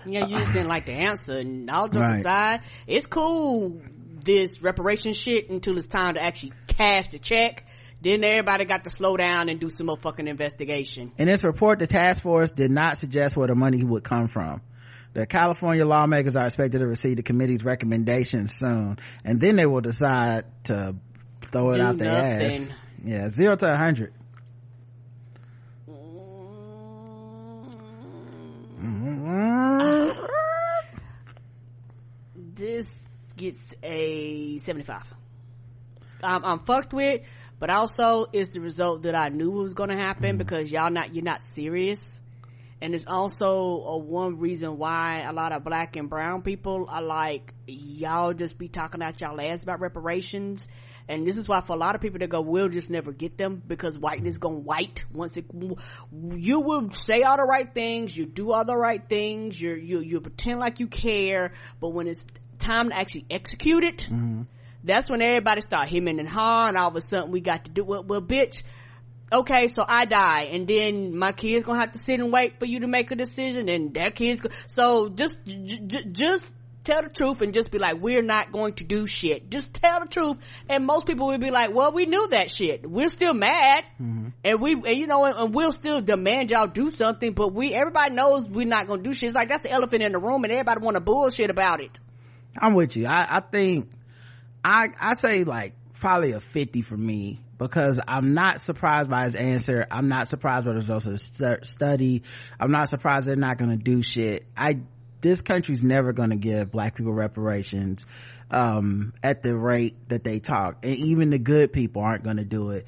[0.08, 1.38] Yeah, you just didn't like the answer.
[1.38, 2.20] And all jokes Right.
[2.20, 3.82] aside, it's cool
[4.26, 7.66] this reparation shit until it's time to actually cash the check.
[8.02, 11.12] Then everybody got to slow down and do some more fucking investigation.
[11.18, 14.62] In this report, the task force did not suggest where the money would come from.
[15.14, 19.80] The California lawmakers are expected to receive the committee's recommendations soon, and then they will
[19.82, 20.96] decide to
[21.52, 22.62] throw it Do out their nothing.
[22.62, 22.72] ass.
[23.04, 24.14] Yeah, zero to a hundred.
[32.36, 32.88] This
[33.52, 35.04] gets a 75.
[36.24, 37.22] I'm, I'm fucked with,
[37.60, 40.38] but also it's the result that I knew was gonna happen mm-hmm.
[40.38, 42.22] because y'all not, you're not serious.
[42.82, 47.02] And it's also a one reason why a lot of black and brown people are
[47.02, 50.68] like, y'all just be talking out y'all ass about reparations.
[51.08, 53.38] And this is why for a lot of people that go, we'll just never get
[53.38, 55.46] them because whiteness gonna white once it,
[56.12, 60.00] you will say all the right things, you do all the right things, you you,
[60.02, 62.26] you pretend like you care, but when it's
[62.66, 64.44] time to actually execute it, mm-hmm.
[64.84, 66.70] that's when everybody start hemming and hawing.
[66.70, 68.64] and all of a sudden we got to do well, well bitch
[69.32, 70.44] okay so i die.
[70.54, 73.16] And then my kids gonna have to sit and wait for you to make a
[73.16, 76.54] decision and their kids go- so just j- j- just
[76.84, 79.50] tell the truth and just be like we're not going to do shit.
[79.50, 80.38] Just tell the truth.
[80.70, 82.88] And most people will be like well we knew that shit.
[82.88, 83.84] We're still mad.
[84.00, 84.28] Mm-hmm.
[84.44, 87.74] And we and you know and, and we'll still demand y'all do something but we
[87.74, 89.30] everybody knows we're not gonna do shit.
[89.30, 92.00] It's like that's the elephant in the room and everybody want to bullshit about it
[92.60, 93.06] I'm with you.
[93.08, 93.90] I, I think
[94.64, 99.36] I I say like probably a 50 for me because I'm not surprised by his
[99.36, 99.86] answer.
[99.90, 102.24] I'm not surprised by the results of the stu- study.
[102.60, 104.46] I'm not surprised they're not going to do shit.
[104.56, 104.80] I
[105.22, 108.06] this country's never going to give black people reparations
[108.52, 112.44] um at the rate that they talk and even the good people aren't going to
[112.44, 112.86] do it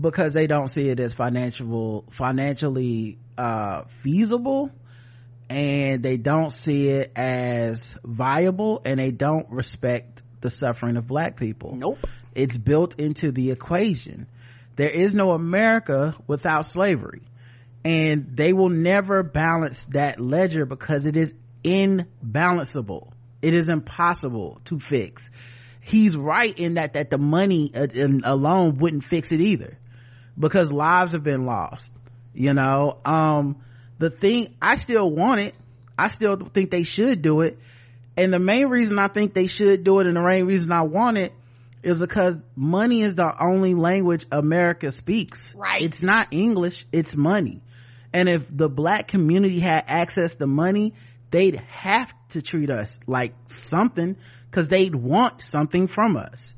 [0.00, 4.72] because they don't see it as financial financially uh feasible
[5.48, 11.36] and they don't see it as viable and they don't respect the suffering of black
[11.36, 11.74] people.
[11.76, 12.06] Nope.
[12.34, 14.26] It's built into the equation.
[14.76, 17.22] There is no America without slavery.
[17.84, 21.34] And they will never balance that ledger because it is
[21.64, 23.12] imbalanceable.
[23.40, 25.28] It is impossible to fix.
[25.80, 27.86] He's right in that, that the money uh,
[28.24, 29.78] alone wouldn't fix it either
[30.38, 31.90] because lives have been lost
[32.36, 33.56] you know um
[33.98, 35.54] the thing i still want it.
[35.98, 37.58] I still think they should do it.
[38.18, 40.82] And the main reason i think they should do it and the main reason i
[40.82, 41.32] want it
[41.82, 45.54] is because money is the only language america speaks.
[45.54, 45.82] Right.
[45.82, 47.62] it's not english it's money.
[48.12, 50.94] And if the black community had access to money
[51.30, 54.16] they'd have to treat us like something
[54.50, 56.54] because they'd want something from us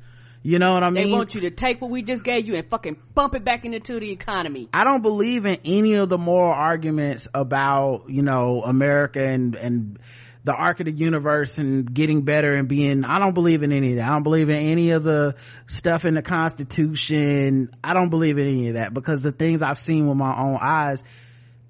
[0.49, 2.55] you know what i mean they want you to take what we just gave you
[2.55, 6.17] and fucking bump it back into the economy I don't believe in any of the
[6.17, 9.99] moral arguments about, you know, America and, and
[10.43, 13.91] the arc of the universe and getting better and being, I don't believe in any
[13.91, 14.05] of that.
[14.05, 15.35] I don't believe in any of the
[15.67, 17.75] stuff in the constitution.
[17.83, 20.57] I don't believe in any of that because the things I've seen with my own
[20.61, 21.03] eyes,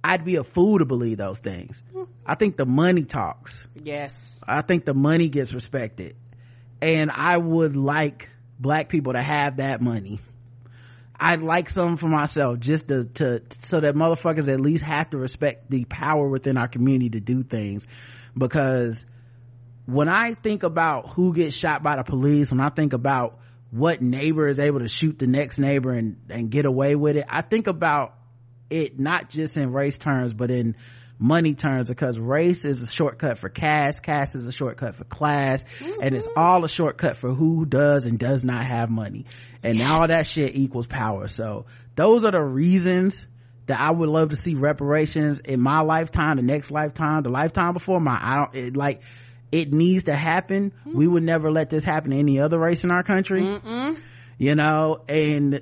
[0.04, 1.82] I'd be a fool to believe those things.
[2.26, 3.66] I think the money talks.
[3.76, 6.16] yes I think the money gets respected.
[6.82, 8.29] And I would like
[8.60, 10.20] black people to have that money.
[11.20, 15.18] I'd like some for myself just to, to, so that motherfuckers at least have to
[15.18, 17.86] respect the power within our community to do things.
[18.38, 19.06] Because
[19.86, 23.40] when I think about who gets shot by the police, when I think about
[23.72, 27.26] what neighbor is able to shoot the next neighbor and, and get away with it,
[27.28, 28.16] I think about
[28.70, 30.76] it not just in race terms, but in
[31.20, 35.64] money terms because race is a shortcut for caste, caste is a shortcut for class,
[36.02, 36.40] and it's mm-hmm.
[36.40, 39.26] all a shortcut for who does and does not have money.
[39.62, 41.28] And now all that shit equals power.
[41.28, 41.66] So
[41.96, 43.28] those are the reasons
[43.68, 47.74] that I would love to see reparations in my lifetime, the next lifetime, the lifetime
[47.74, 49.02] before my, I don't, it, like,
[49.52, 50.72] it needs to happen.
[50.86, 51.26] We would mm-hmm.
[51.26, 53.60] never let this happen to any other race in our country
[54.40, 55.62] you know and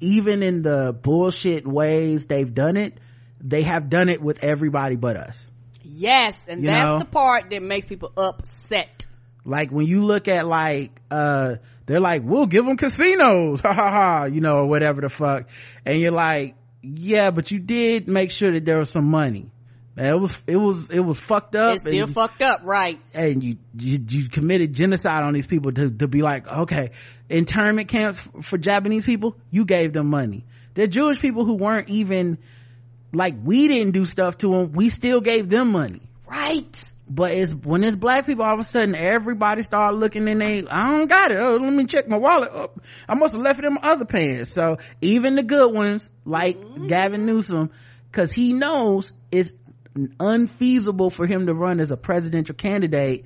[0.00, 2.98] even in the bullshit ways they've done it
[3.40, 5.50] they have done it with everybody but us.
[5.82, 6.98] Yes and You that's know?
[6.98, 9.06] the part that makes people upset.
[9.44, 11.56] Like when you look at like uh
[11.86, 13.60] they're like we'll give them casinos.
[13.64, 15.48] Ha ha ha you know or whatever the fuck.
[15.84, 19.50] And you're like yeah but you did make sure that there was some money.
[19.98, 23.00] It was it was it was fucked up it's still and- fucked up right.
[23.14, 26.90] and you, you you committed genocide on these people to to be like okay
[27.30, 30.44] internment camps for japanese people you gave them money.
[30.74, 32.36] They're jewish people who weren't even
[33.16, 36.02] like we didn't do stuff to them we still gave them money.
[36.26, 36.90] Right.
[37.08, 40.64] But it's when it's black people all of a sudden everybody start looking and they
[40.68, 41.38] i don't got it.
[41.40, 42.50] Oh let me check my wallet.
[42.52, 44.52] Up i must have left it in my other pants.
[44.52, 46.58] So even the good ones like
[46.88, 47.70] gavin newsom
[48.10, 49.52] because he knows it's
[50.20, 53.24] unfeasible for him to run as a presidential candidate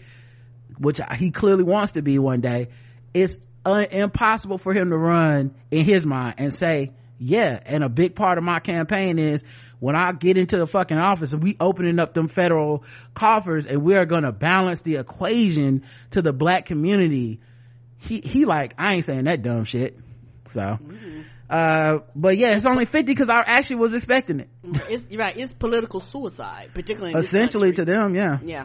[0.81, 2.69] which he clearly wants to be one day,
[3.13, 3.37] it's
[3.67, 8.15] uh, impossible for him to run in his mind and say, yeah, and a big
[8.15, 9.45] part of my campaign is
[9.81, 13.83] when I get into the fucking office and we opening up them federal coffers and
[13.83, 17.41] we are gonna balance the equation to the black community.
[17.97, 19.99] He, he like, I ain't saying that dumb shit.
[20.49, 21.21] So, mm-hmm.
[21.49, 24.49] uh, but yeah, it's only 50 cause I actually was expecting it.
[24.89, 25.37] It's, right.
[25.37, 28.39] It's political suicide, particularly Essentially to them, yeah.
[28.43, 28.65] Yeah.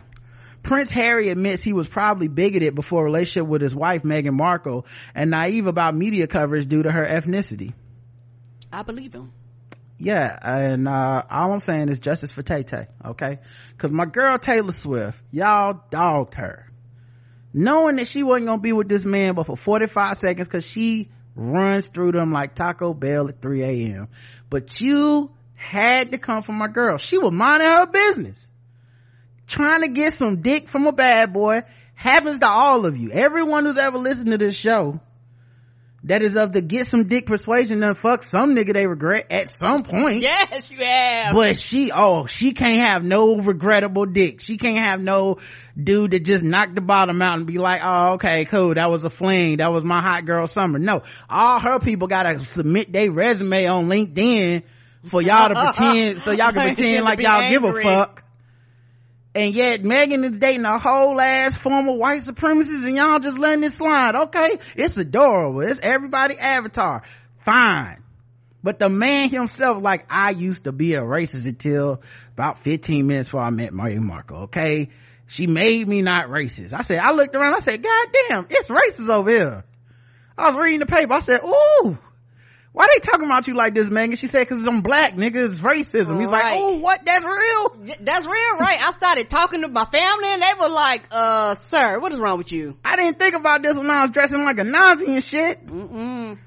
[0.63, 4.85] Prince Harry admits he was probably bigoted before a relationship with his wife Meghan Markle
[5.13, 7.73] and naive about media coverage due to her ethnicity.
[8.73, 9.31] I believe him.
[9.97, 13.39] Yeah, and uh, all I'm saying is justice for Tay Tay, okay?
[13.77, 16.69] Cause my girl Taylor Swift, y'all dogged her.
[17.53, 21.09] Knowing that she wasn't gonna be with this man but for 45 seconds cause she
[21.35, 24.09] runs through them like Taco Bell at 3 a.m.
[24.49, 26.97] But you had to come for my girl.
[26.97, 28.49] She was minding her business
[29.47, 33.11] trying to get some dick from a bad boy happens to all of you.
[33.11, 34.99] Everyone who's ever listened to this show
[36.05, 39.49] that is of the get some dick persuasion done fuck some nigga they regret at
[39.49, 40.21] some point.
[40.21, 41.33] Yes, you have.
[41.33, 44.41] But she, oh, she can't have no regrettable dick.
[44.41, 45.39] She can't have no
[45.81, 48.75] dude that just knocked the bottom out and be like, oh, okay, cool.
[48.75, 49.57] That was a fling.
[49.57, 50.77] That was my hot girl summer.
[50.77, 54.63] No, all her people gotta submit their resume on LinkedIn
[55.05, 57.49] for y'all to pretend, so y'all can pretend like y'all angry.
[57.49, 58.24] give a fuck
[59.35, 63.65] and yet Meghan is dating a whole ass former white supremacist and y'all just letting
[63.65, 64.15] it slide.
[64.15, 64.59] Okay.
[64.75, 65.59] It's adorable.
[65.59, 67.03] It's everybody avatar.
[67.43, 68.01] Fine.
[68.63, 72.01] But the man himself, like, I used to be a racist until
[72.33, 74.43] about 15 minutes before I met Mary Markle.
[74.43, 74.89] Okay.
[75.27, 76.73] She made me not racist.
[76.73, 79.63] I said, I looked around, I said, God damn, it's racist over here.
[80.37, 81.13] I was reading the paper.
[81.13, 81.97] I said, ooh,
[82.75, 84.19] why they talking about you like this, Meghan?
[84.19, 86.19] She said, cause I'm black, nigga, it's racism.
[86.19, 87.05] He's like, oh, what?
[87.05, 87.95] That's real?
[88.01, 88.77] That's real, right?
[88.81, 92.37] I started talking to my family and they were like, uh, sir, what is wrong
[92.37, 92.75] with you?
[92.83, 95.65] I didn't think about this when I was dressing like a Nazi and shit.
[95.65, 96.37] Mm-mm.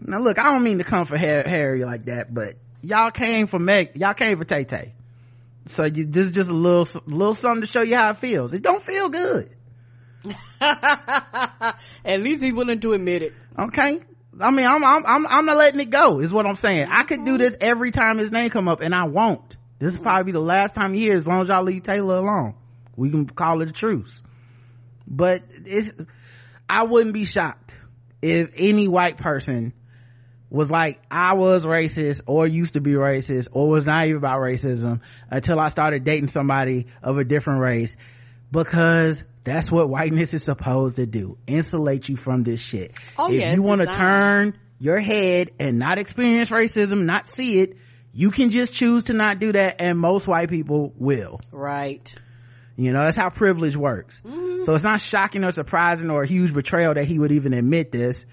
[0.00, 3.58] Now look, I don't mean to come for Harry like that, but y'all came for
[3.58, 4.94] Meg, y'all came for Tay Tay.
[5.66, 8.54] So you, this is just a little, little something to show you how it feels.
[8.54, 9.50] It don't feel good.
[10.62, 13.34] At least he's willing to admit it.
[13.58, 14.00] Okay.
[14.40, 16.88] I mean, I'm, I'm, I'm, I'm not letting it go is what I'm saying.
[16.90, 17.68] I could do this mm-hmm.
[17.68, 19.56] every time his name come up and I won't.
[19.78, 20.04] This is mm-hmm.
[20.04, 22.54] probably be the last time you hear as long as y'all leave Taylor alone.
[22.96, 24.22] We can call it a truce.
[25.06, 25.90] But it's,
[26.68, 27.72] I wouldn't be shocked
[28.22, 29.72] if any white person
[30.50, 35.00] was like, I was racist or used to be racist or was naive about racism
[35.30, 37.96] until I started dating somebody of a different race
[38.50, 41.38] because that's what whiteness is supposed to do.
[41.46, 42.98] Insulate you from this shit.
[43.18, 47.60] Oh, if yeah, you want to turn your head and not experience racism, not see
[47.60, 47.76] it,
[48.12, 51.40] you can just choose to not do that and most white people will.
[51.52, 52.12] Right.
[52.76, 54.20] You know, that's how privilege works.
[54.24, 54.62] Mm-hmm.
[54.62, 57.92] So it's not shocking or surprising or a huge betrayal that he would even admit
[57.92, 58.24] this.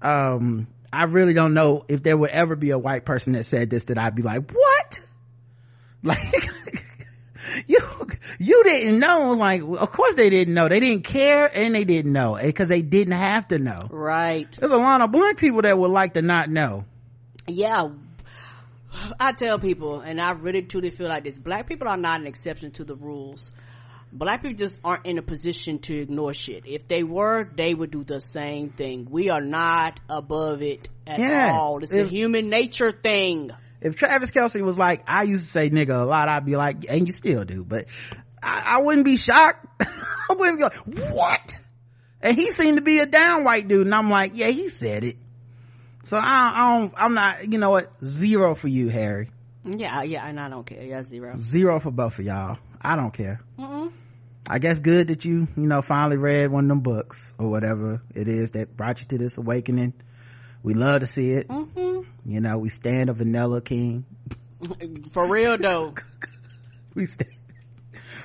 [0.00, 3.70] Um, I really don't know if there would ever be a white person that said
[3.70, 5.00] this that I'd be like, what?
[6.00, 6.32] Like,
[7.66, 7.78] you
[8.38, 10.68] you didn't know like of course they didn't know.
[10.68, 13.88] They didn't care and they didn't know eh, because they didn't have to know.
[13.90, 14.50] Right.
[14.58, 16.84] There's a lot of black people that would like to not know.
[17.46, 17.88] Yeah.
[19.20, 22.26] I tell people and i really truly feel like this black people are not an
[22.26, 23.52] exception to the rules.
[24.10, 26.64] Black people just aren't in a position to ignore shit.
[26.66, 29.06] If they were they would do the same thing.
[29.10, 31.52] We are not above it at yeah.
[31.52, 31.82] all.
[31.82, 33.50] It's if, a human nature thing
[33.80, 36.84] if Travis Kelce was like, I used to say nigga a lot, I'd be like,
[36.88, 37.86] and you still do, but
[38.42, 39.66] I, I wouldn't be shocked.
[39.80, 41.58] I wouldn't be like, what?
[42.20, 45.04] And he seemed to be a down white dude, and I'm like, yeah, he said
[45.04, 45.16] it.
[46.04, 47.92] So I, I don't, I'm not, you know what?
[48.04, 49.30] Zero for you, Harry.
[49.64, 50.82] Yeah, yeah, and I don't care.
[50.82, 51.36] Yeah, zero.
[51.38, 52.58] Zero for both of y'all.
[52.80, 53.40] I don't care.
[53.58, 53.92] Mm-mm.
[54.46, 58.00] I guess good that you, you know, finally read one of them books or whatever
[58.14, 59.92] it is that brought you to this awakening
[60.62, 61.48] we love to see it.
[61.48, 62.30] Mm-hmm.
[62.30, 64.04] you know we stand a vanilla king.
[65.12, 65.94] For real though.
[66.94, 67.30] We stand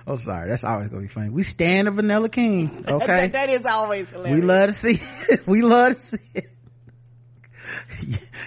[0.08, 1.30] oh sorry that's always gonna be funny.
[1.30, 3.06] We stand a vanilla king okay?
[3.06, 4.36] that, that is always hilarious.
[4.36, 5.48] we love to see it.
[5.48, 6.50] We love to see it.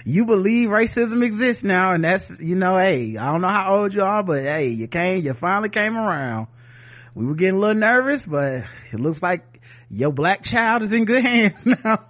[0.05, 3.93] You believe racism exists now and that's you know hey i don't know how old
[3.93, 6.47] you are but hey you came you finally came around.
[7.15, 11.05] We were getting a little nervous but it looks like your black child is in
[11.05, 12.05] good hands now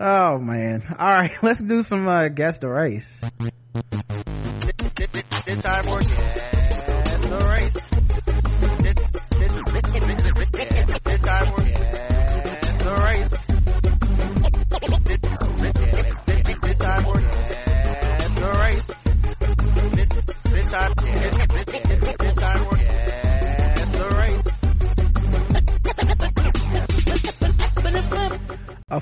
[0.00, 0.84] Oh man.
[0.96, 3.20] All right, let's do some uh, guess the race.
[5.44, 5.82] This time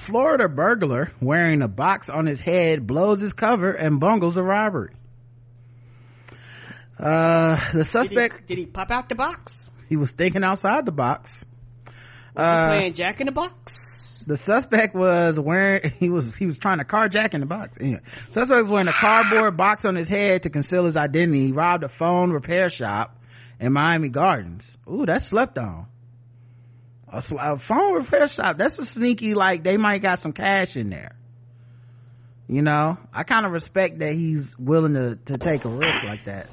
[0.06, 4.92] Florida burglar wearing a box on his head blows his cover and bungles a robbery.
[6.98, 9.70] Uh, the Did he, suspect, did he pop out the box?
[9.88, 11.44] he was thinking outside the box.
[12.34, 14.24] Was he Uh, playing Jack in the Box?
[14.26, 18.00] the suspect was wearing he was he was trying to carjack in the box anyway
[18.30, 21.84] suspect was wearing a cardboard box on his head to conceal his identity he robbed
[21.84, 23.16] a phone repair shop
[23.60, 25.86] in miami gardens Ooh, that's slept on
[27.12, 30.90] a, a phone repair shop that's a sneaky like they might got some cash in
[30.90, 31.14] there
[32.48, 36.24] you know i kind of respect that he's willing to to take a risk like
[36.24, 36.48] that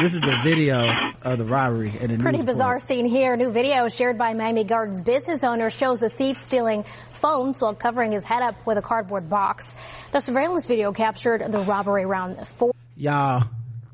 [0.00, 2.88] this is the video of the robbery and the Pretty bizarre report.
[2.88, 3.36] scene here.
[3.36, 6.84] New video shared by Miami Gardens business owner shows a thief stealing
[7.20, 9.64] phones while covering his head up with a cardboard box.
[10.10, 13.44] The surveillance video captured the robbery around 4 y'all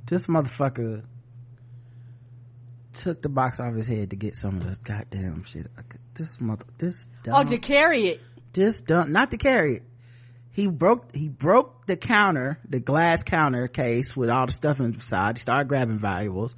[0.07, 1.03] this motherfucker
[2.99, 5.67] took the box off his head to get some of the goddamn shit.
[6.15, 8.21] This mother this dumb, Oh, to carry it.
[8.53, 9.83] this dumb not to carry it.
[10.53, 15.39] He broke he broke the counter the glass counter case with all the stuff inside.
[15.39, 16.55] He started grabbing valuables.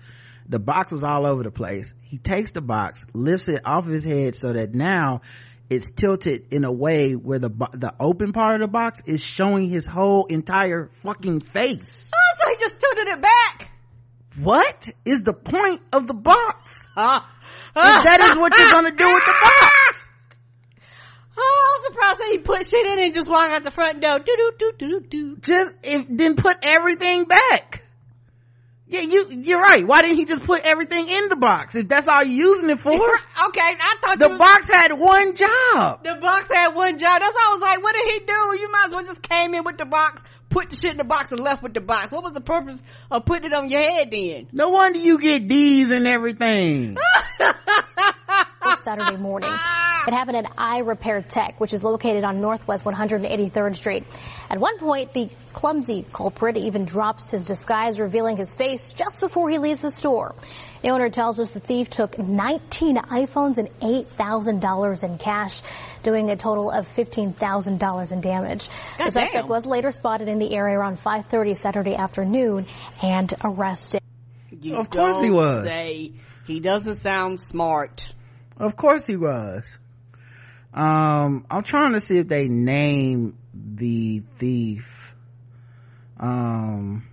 [0.49, 1.95] The box was all over the place.
[2.01, 5.21] He takes the box lifts it off his head so that now
[5.69, 9.69] it's tilted in a way where the the open part of the box is showing
[9.69, 12.11] his whole entire fucking face.
[12.15, 13.70] Oh, so he just tilted it back.
[14.43, 17.29] What is the point of the box Ah.
[17.77, 20.09] if that is what you're gonna do with the box
[21.43, 24.19] Oh, I'm surprised that he put shit in and just walk out the front door.
[24.19, 25.37] Do do do do do.
[25.39, 27.83] just if then put everything back
[28.91, 32.07] yeah you you're right why didn't he just put everything in the box if that's
[32.09, 32.91] all you're using it for
[33.49, 37.21] Okay, I thought the was- box had one job The box had one job.
[37.21, 38.61] That's why I was like, what did he do?
[38.61, 40.21] You might as well just came in with the box,
[40.51, 42.11] put the shit in the box, and left with the box.
[42.13, 42.81] What was the purpose
[43.11, 44.49] of putting it on your head then?
[44.53, 46.97] no wonder you get d's and everything
[48.83, 49.53] Saturday morning.
[50.07, 54.05] It happened at I Repair Tech, which is located on Northwest 183rd Street.
[54.49, 59.51] At one point, the clumsy culprit even drops his disguise, revealing his face just before
[59.51, 60.35] he leaves the store.
[60.81, 65.61] The owner tells us the thief took 19 iPhones and $8,000 in cash,
[66.03, 68.71] doing a total of $15,000 in damage.
[68.97, 69.49] the suspect damn.
[69.49, 72.67] was later spotted in the area around 5.30 Saturday afternoon
[73.03, 74.01] and arrested.
[74.51, 75.65] You Of course he don't was.
[75.65, 76.13] Say
[76.47, 78.15] he doesn't sound smart.
[78.61, 79.65] Of course he was.
[80.73, 85.15] Um i'm trying to see if they name the thief.
[86.19, 87.07] Um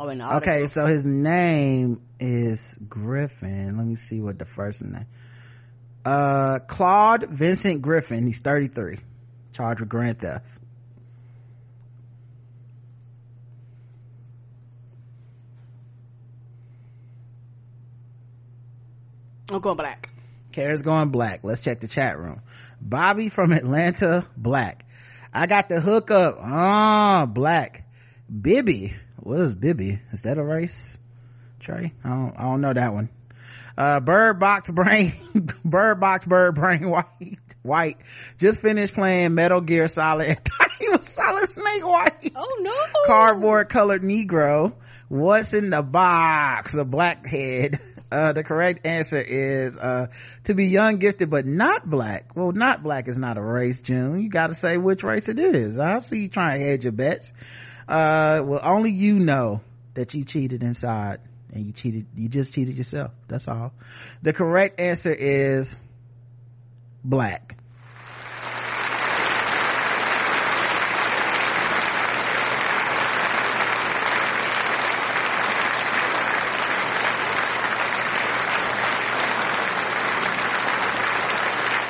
[0.00, 3.76] Oh, the okay so his name is griffin.
[3.76, 5.06] Let me see what the first name
[6.04, 8.26] uh claude vincent griffin.
[8.26, 8.98] He's 33
[9.52, 10.46] charged with grand theft.
[19.50, 20.13] I'm going black.
[20.54, 21.40] Kara's going black.
[21.42, 22.40] Let's check the chat room.
[22.80, 24.84] Bobby from Atlanta, black.
[25.32, 26.38] I got the hookup.
[26.40, 27.88] Ah, black.
[28.30, 28.94] Bibby.
[29.16, 29.98] What is Bibby?
[30.12, 30.96] Is that a race?
[31.58, 31.92] Trey?
[32.04, 33.08] I don't, I don't know that one.
[33.76, 35.14] Uh, bird box brain,
[35.64, 37.96] bird box bird brain white, white.
[38.38, 40.38] Just finished playing Metal Gear Solid.
[40.78, 42.32] he was Solid Snake White.
[42.36, 43.06] Oh no.
[43.06, 44.74] Cardboard colored Negro.
[45.08, 46.74] What's in the box?
[46.74, 47.80] A blackhead.
[48.14, 50.06] Uh, the correct answer is, uh,
[50.44, 52.36] to be young, gifted, but not black.
[52.36, 54.20] Well, not black is not a race, June.
[54.20, 55.80] You gotta say which race it is.
[55.80, 57.32] I see you trying to hedge your bets.
[57.88, 59.62] Uh, well, only you know
[59.94, 61.18] that you cheated inside
[61.52, 63.10] and you cheated, you just cheated yourself.
[63.26, 63.72] That's all.
[64.22, 65.74] The correct answer is
[67.02, 67.56] black.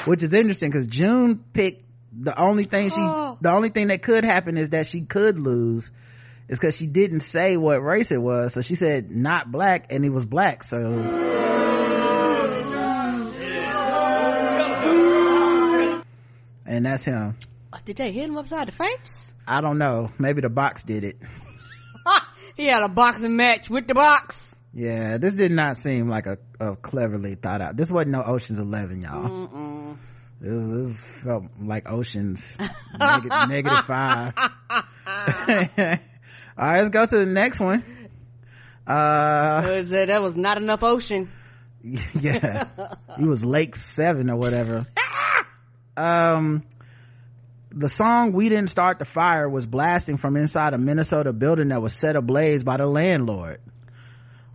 [0.07, 1.83] Which is interesting because June picked
[2.13, 3.37] the only thing she, Oh.
[3.41, 5.91] the only thing that could happen is that she could lose
[6.49, 8.53] is because she didn't say what race it was.
[8.53, 10.63] So she said not black and it was black.
[10.65, 10.79] So
[16.67, 17.37] and that's him.
[17.73, 19.33] Uh, did they hit him upside the face?
[19.47, 20.11] I don't know.
[20.19, 21.17] Maybe the box did it.
[22.57, 24.54] he had a boxing match with the box.
[24.75, 27.77] Yeah, this did not seem like a, a cleverly thought out.
[27.77, 29.29] This wasn't no Ocean's Eleven, y'all.
[29.29, 29.97] Mm-mm.
[30.41, 32.45] This, this felt like Ocean's
[32.99, 34.35] negative five.
[36.57, 37.85] All right, let's go to the next one.
[38.85, 41.31] Uh, was, uh, that was not enough ocean.
[41.83, 42.64] yeah,
[43.18, 44.87] it was Lake Seven or whatever.
[45.97, 46.64] um,
[47.70, 51.81] the song "We Didn't Start the Fire" was blasting from inside a Minnesota building that
[51.81, 53.61] was set ablaze by the landlord.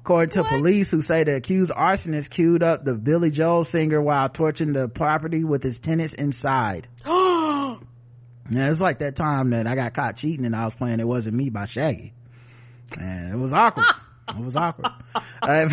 [0.10, 4.28] According to police who say the accused arsonist queued up the Billy Joel singer while
[4.28, 6.88] torching the property with his tenants inside.
[8.52, 11.08] Yeah, it's like that time that I got caught cheating and I was playing It
[11.08, 12.14] Wasn't Me by Shaggy.
[13.00, 13.86] And it was awkward.
[14.30, 14.88] it was awkward.
[15.40, 15.70] Uh,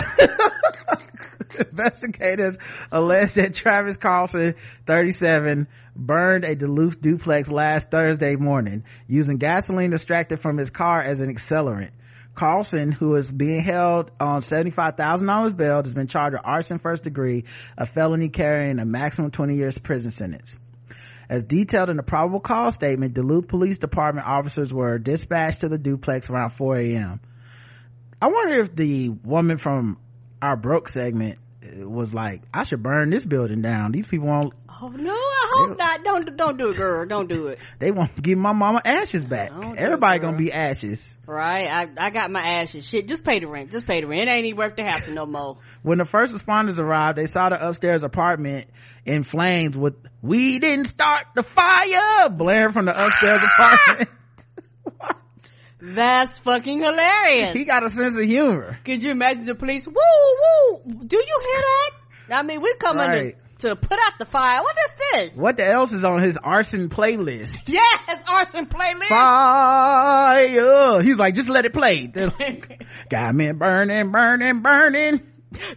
[1.59, 2.59] investigators
[2.93, 4.57] allege that Travis Carlson,
[4.87, 11.21] 37, burned a Duluth duplex last Thursday morning using gasoline extracted from his car as
[11.21, 11.93] an accelerant.
[12.37, 17.45] Carlson, who is being held on $75,000 bail, has been charged with arson first degree,
[17.77, 20.57] a felony carrying a maximum 20 years prison sentence.
[21.29, 25.79] As detailed in the probable cause statement, Duluth Police Department officers were dispatched to the
[25.79, 27.21] duplex around 4 a.m.
[28.23, 29.99] I wonder if the woman from
[30.41, 31.39] our broke segment
[31.75, 33.93] was like, I should burn this building down.
[33.93, 36.05] These people won't, Oh no, I hope not.
[36.05, 37.07] Don't don't do it, girl.
[37.07, 37.59] Don't do it.
[37.79, 39.51] they won't give my mama ashes back.
[39.55, 41.13] Oh, don't Everybody gonna be ashes.
[41.27, 41.67] Right?
[41.67, 42.87] I I got my ashes.
[42.87, 43.71] Shit, just pay the rent.
[43.71, 44.29] Just pay the rent.
[44.29, 45.59] It ain't even worth the hassle no more.
[45.83, 48.69] When the first responders arrived, they saw the upstairs apartment
[49.07, 54.11] in flames with, we didn't start the fire, blaring from the upstairs apartment.
[55.81, 57.55] That's fucking hilarious.
[57.57, 58.79] he got a sense of humor.
[58.85, 59.87] Could you imagine the police?
[59.87, 60.83] Woo woo!
[61.05, 61.91] Do you hear that?
[62.39, 63.37] I mean, we're coming Right.
[63.59, 64.63] to, to put out the fire.
[64.63, 65.37] What is this?
[65.39, 67.69] What the else is on his arson playlist?
[67.69, 69.09] Yes, arson playlist.
[69.09, 71.03] Fire!
[71.03, 72.07] He's like, just let it play.
[73.11, 75.21] Got me burning, burning, burning.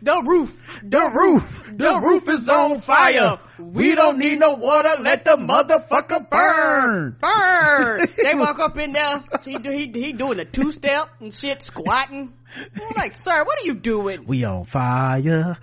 [0.02, 3.40] The roof, The roof, the roof is on fire.
[3.58, 4.96] We don't need no water.
[5.02, 7.18] Let the motherfucker burn.
[7.20, 8.08] burn.
[8.18, 9.24] they walk up in there.
[9.44, 12.34] He do, he he doing a two step and shit, squatting.
[12.76, 14.26] I'm like, sir, what are you doing?
[14.26, 15.58] We on fire.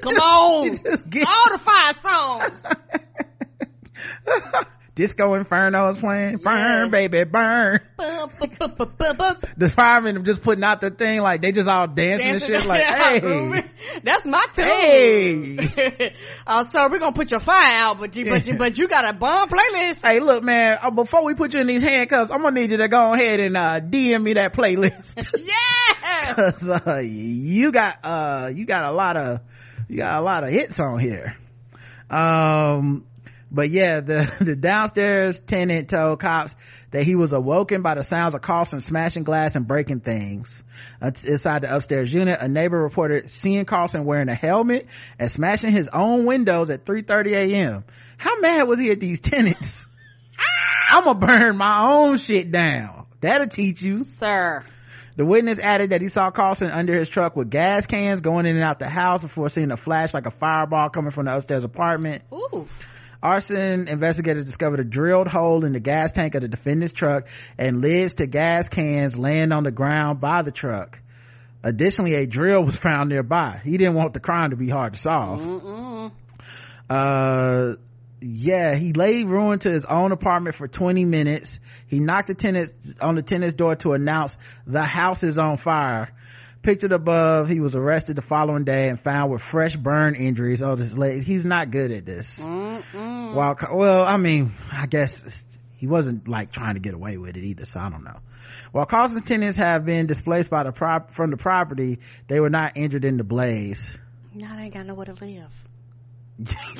[0.00, 2.62] Come on, all the fire songs.
[4.96, 6.38] Disco Inferno is playing.
[6.38, 6.88] Burn, Yeah.
[6.88, 7.80] baby, burn.
[7.98, 12.68] The firemen just putting out their thing like they just all dancing, Dancing and shit
[12.68, 13.64] like, hey,
[14.02, 15.58] that's my tune.
[15.58, 16.14] hey.
[16.46, 19.06] uh, so we're gonna put your fire out, but you, but you, but you got
[19.08, 20.00] a bomb playlist.
[20.02, 20.78] Hey, look, man.
[20.82, 23.38] Uh, before we put you in these handcuffs, I'm gonna need you to go ahead
[23.40, 25.22] and uh, DM me that playlist.
[25.38, 26.32] Yeah.
[26.34, 29.40] 'Cause, uh, you got uh, you got a lot of
[29.88, 31.36] you got a lot of hits on here.
[32.10, 33.04] Um,
[33.50, 36.54] but yeah, the the downstairs tenant told cops
[36.90, 40.62] that he was awoken by the sounds of Carlson smashing glass and breaking things.
[41.00, 44.86] Uh, Inside the upstairs unit, a neighbor reported seeing Carlson wearing a helmet
[45.18, 47.84] and smashing his own windows at 3:30 a.m.
[48.16, 49.86] How mad was he at these tenants?
[50.90, 53.06] I'm gonna burn my own shit down.
[53.20, 54.04] That'll teach you.
[54.04, 54.64] Sir.
[55.16, 58.54] The witness added that he saw Carlson under his truck with gas cans going in
[58.56, 61.64] and out the house before seeing a flash like a fireball coming from the upstairs
[61.64, 62.22] apartment.
[62.32, 62.68] Ooh.
[63.22, 67.26] Arson investigators discovered a drilled hole in the gas tank of the defendant's truck
[67.58, 70.98] and lids to gas cans laying on the ground by the truck.
[71.62, 73.60] Additionally, a drill was found nearby.
[73.64, 75.40] He didn't want the crime to be hard to solve.
[75.40, 76.12] Mm-mm.
[76.88, 77.76] Uh,
[78.20, 81.58] yeah, he laid ruin to his own apartment for 20 minutes.
[81.88, 84.36] He knocked the tenant on the tenant's door to announce
[84.66, 86.10] the house is on fire.
[86.66, 90.64] Pictured above, he was arrested the following day and found with fresh burn injuries.
[90.64, 92.40] Oh, this lady, he's not good at this.
[92.40, 93.34] Mm-mm.
[93.34, 95.44] While, well, I mean, I guess
[95.76, 98.18] he wasn't like trying to get away with it either, so I don't know.
[98.72, 102.76] While Carlson tenants have been displaced by the prop, from the property, they were not
[102.76, 103.88] injured in the blaze.
[104.34, 105.52] Now they got nowhere to live.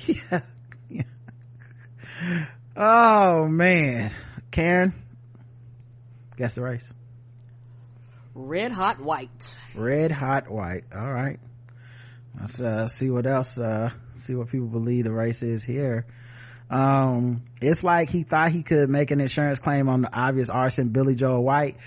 [0.09, 0.41] yeah,
[0.91, 2.47] yeah.
[2.77, 4.13] Oh man,
[4.51, 4.95] Karen,
[6.37, 6.93] guess the race.
[8.39, 9.57] Red hot white.
[9.75, 10.85] Red hot white.
[10.95, 11.41] All right.
[12.39, 13.57] Let's uh, see what else.
[13.57, 16.05] Uh, see what people believe the race is here.
[16.69, 20.91] Um, it's like he thought he could make an insurance claim on the obvious arson
[20.91, 21.79] Billy Joel White,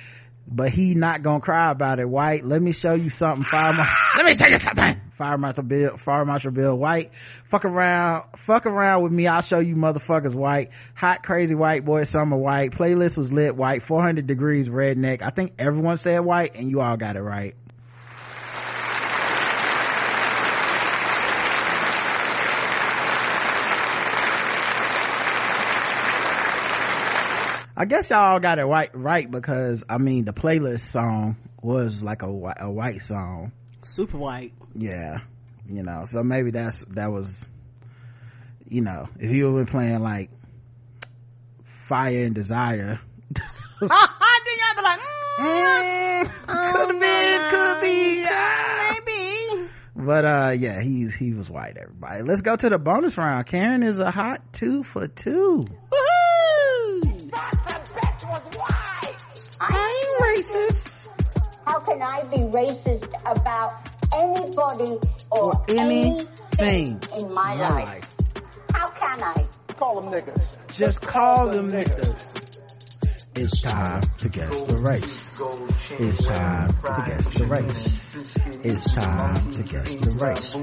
[0.48, 2.10] but he not gonna cry about it.
[2.10, 3.46] White, let me show you something.
[3.46, 3.88] Fire Mar-
[4.18, 5.02] let me show you something.
[5.20, 7.12] Fire Marshal Bill, Fire Marshal Bill White.
[7.50, 9.28] Fuck around, fuck around with me.
[9.28, 10.70] I'll show you motherfuckers white.
[10.96, 12.72] Hot crazy white boy summer white.
[12.72, 13.84] Playlist was lit white.
[13.84, 15.22] 400 degrees redneck.
[15.22, 17.54] I think everyone said white and you all got it right.
[27.76, 32.22] I guess y'all got it right, right because I mean the playlist song was like
[32.22, 33.52] a, a white song.
[33.90, 34.54] Super white.
[34.76, 35.20] Yeah,
[35.68, 37.46] you know, so maybe that's that was,
[38.68, 40.30] you know, if you were playing like
[41.64, 43.00] Fire and Desire,
[43.80, 45.00] then y'all be like,
[45.40, 48.96] mm, could have been, could be, ah.
[49.06, 49.70] maybe.
[49.96, 51.78] but uh, yeah, he's he was white.
[51.78, 53.46] Everybody, let's go to the bonus round.
[53.48, 55.66] Karen is a hot two for two.
[55.92, 57.30] Woohoo!
[59.62, 60.69] I ain't racist.
[61.90, 65.00] Can I be racist about anybody
[65.32, 66.28] or, Or anything
[66.60, 67.88] anything in my my life?
[67.88, 68.06] life.
[68.74, 69.48] How can I?
[69.78, 70.44] Call them niggas.
[70.72, 72.36] Just call them niggas.
[73.36, 75.38] It's time to guess the race.
[75.92, 78.18] It's time to guess the race.
[78.64, 80.56] It's time to guess the race.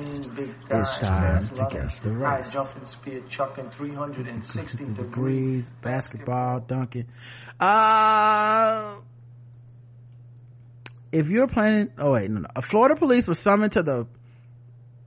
[0.71, 2.53] It's time to guess the race.
[2.53, 4.97] jumping speed, chucking 360 degrees.
[4.99, 7.07] Degrees, basketball, dunking.
[7.59, 8.97] Uh,
[11.17, 12.49] if you're planning, oh wait, no, no.
[12.55, 14.07] A Florida police was summoned to the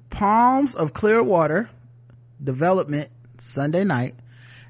[0.09, 1.69] Palms of Clearwater
[2.43, 4.15] development Sunday night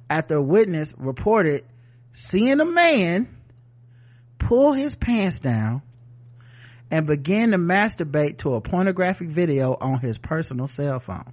[0.10, 1.64] after a witness reported
[2.12, 3.30] seeing a man
[4.38, 5.82] pull his pants down
[6.92, 11.32] and begin to masturbate to a pornographic video on his personal cell phone.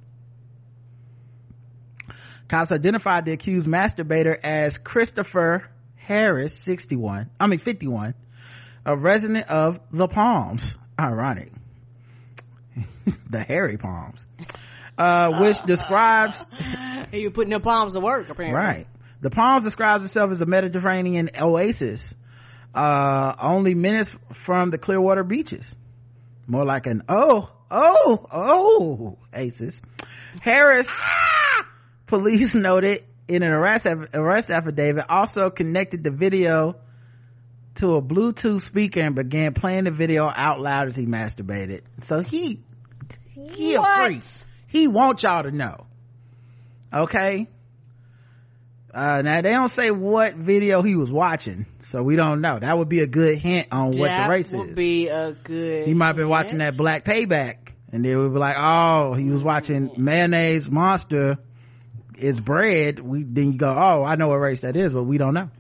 [2.49, 8.15] Cops identified the accused masturbator as Christopher Harris, 61, I mean 51,
[8.87, 10.75] a resident of the Palms.
[10.99, 11.53] Ironic.
[13.31, 14.25] the hairy palms.
[14.97, 16.33] Uh, which describes
[17.13, 18.59] And you putting their palms to work, apparently.
[18.59, 18.87] Right.
[19.21, 22.15] The Palms describes itself as a Mediterranean oasis,
[22.75, 25.75] uh, only minutes from the Clearwater beaches.
[26.47, 29.81] More like an oh, oh, oh, oasis.
[30.43, 30.87] Harris,
[32.07, 36.77] police noted in an arrest, arrest affidavit, also connected the video
[37.77, 41.83] to a Bluetooth speaker and began playing the video out loud as he masturbated.
[42.03, 42.61] So he,
[43.35, 44.07] he a What?
[44.07, 44.23] freak.
[44.69, 45.87] He wants y'all to know.
[46.93, 47.49] Okay?
[48.93, 52.59] Uh, now they don't say what video he was watching, so we don't know.
[52.59, 54.53] That would be a good hint on what that the race is.
[54.53, 54.75] That would is.
[54.75, 55.87] be a good.
[55.87, 57.57] he might have been watching that Black Payback,
[57.93, 61.37] and they would be like, "Oh, he was watching mayonnaise monster
[62.17, 65.19] It's bread." We then you go, "Oh, I know what race that is," but we
[65.19, 65.51] don't know.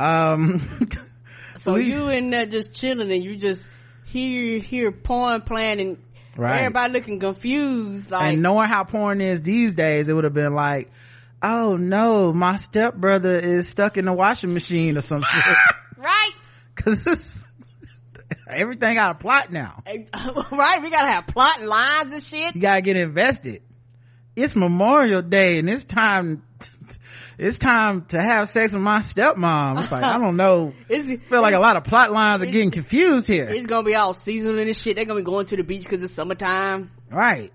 [0.00, 0.88] Um,
[1.64, 3.68] So you in there just chilling and you just
[4.06, 5.98] hear hear porn playing and
[6.36, 6.60] Right.
[6.60, 8.10] everybody looking confused.
[8.10, 10.90] Like and knowing how porn is these days, it would have been like,
[11.42, 15.56] "Oh no, my stepbrother is stuck in the washing machine or some shit."
[15.98, 16.30] right,
[16.76, 17.42] Cause
[18.48, 19.82] everything got a plot now.
[19.86, 20.82] right.
[20.82, 22.54] We gotta have plot lines and shit.
[22.54, 23.62] You gotta get invested.
[24.34, 26.42] It's Memorial Day and it's time,
[27.40, 29.80] it's time to have sex with my stepmom.
[29.80, 30.74] It's like, I don't know.
[30.90, 33.44] It's, feel like a lot of plot lines are getting confused here.
[33.44, 34.96] It's gonna be all seasonal and this shit.
[34.96, 36.90] They're gonna be going to the beach because it's summertime.
[37.10, 37.50] Right.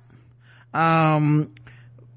[0.74, 1.54] Um,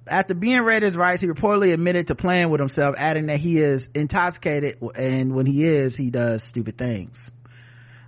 [0.07, 3.59] after being read his rights, he reportedly admitted to playing with himself, adding that he
[3.59, 7.31] is intoxicated and when he is, he does stupid things.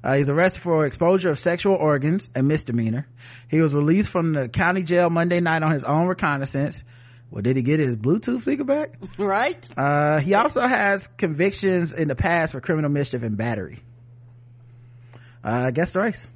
[0.02, 3.06] Uh, he's arrested for exposure of sexual organs, a misdemeanor.
[3.50, 6.82] He was released from the county jail Monday night on his own reconnaissance.
[7.30, 8.94] Well, did he get his Bluetooth speaker back?
[9.18, 9.64] Right.
[9.76, 13.82] Uh, he also has convictions in the past for criminal mischief and battery.
[15.44, 16.26] Uh, guess the race.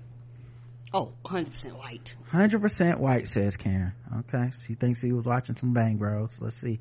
[0.92, 2.14] Oh, 100 percent white.
[2.28, 3.92] Hundred percent white, says Karen.
[4.20, 6.36] Okay, she thinks he was watching some Bang Bros.
[6.40, 6.78] Let's see.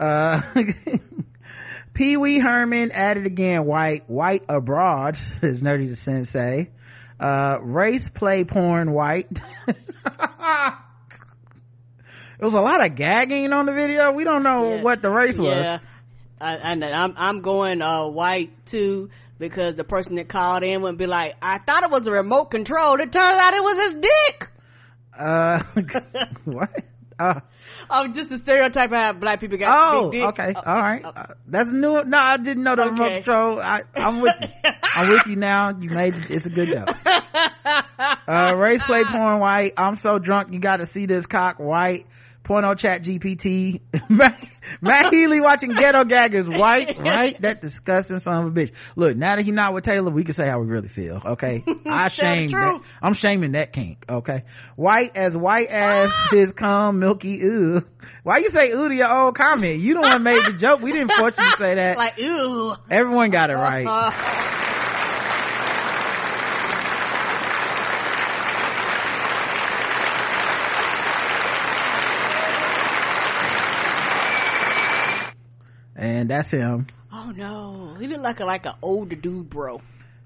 [0.00, 0.40] Uh,
[1.94, 3.66] Pee Wee Herman added again.
[3.66, 6.70] White, white abroad, as Nerdy the Sensei.
[7.20, 9.28] Uh, race play porn white.
[12.38, 14.12] It was a lot of gagging on the video.
[14.12, 14.82] We don't know Yeah.
[14.82, 15.56] what the race was.
[15.64, 15.78] Yeah,
[16.40, 20.96] I, I, I'm, I'm going uh white too because the person that called in would
[20.98, 22.94] be like, I thought it was a remote control.
[23.00, 24.48] It turns out it was his dick.
[25.18, 25.62] Uh,
[26.44, 26.70] what?
[27.18, 27.40] Uh,
[27.88, 30.28] Oh, just the stereotype of how black people got oh, big dick.
[30.30, 31.04] okay, all right.
[31.04, 32.02] Uh, that's new.
[32.04, 33.14] No, I didn't know the remote Okay.
[33.16, 33.60] control.
[33.60, 34.48] I, I'm with you.
[34.82, 35.70] I'm with you now.
[35.78, 36.30] You made it.
[36.30, 36.96] It's a good job.
[38.28, 39.74] Uh, race play porn white.
[39.76, 40.52] I'm so drunk.
[40.52, 42.06] You got to see this cock white.
[42.46, 43.80] Porno chat GPT.
[44.80, 47.38] Matt, Healy watching ghetto gaggers white, right?
[47.42, 48.72] That disgusting son of a bitch.
[48.94, 51.20] Look, now that he's not with Taylor, we can say how we really feel.
[51.26, 51.64] Okay.
[51.86, 52.80] I shame that.
[53.02, 54.04] I'm shaming that kink.
[54.08, 54.44] Okay.
[54.76, 57.84] White as white as his cum milky ooh.
[58.22, 59.80] Why you say ooh to your old comment?
[59.80, 60.80] You don't the one made the joke.
[60.80, 61.96] We didn't force you to say that.
[61.96, 62.74] like, ew.
[62.88, 63.86] Everyone got it right.
[76.06, 76.86] And that's him.
[77.12, 79.80] oh no, he looked like a like an older dude, bro.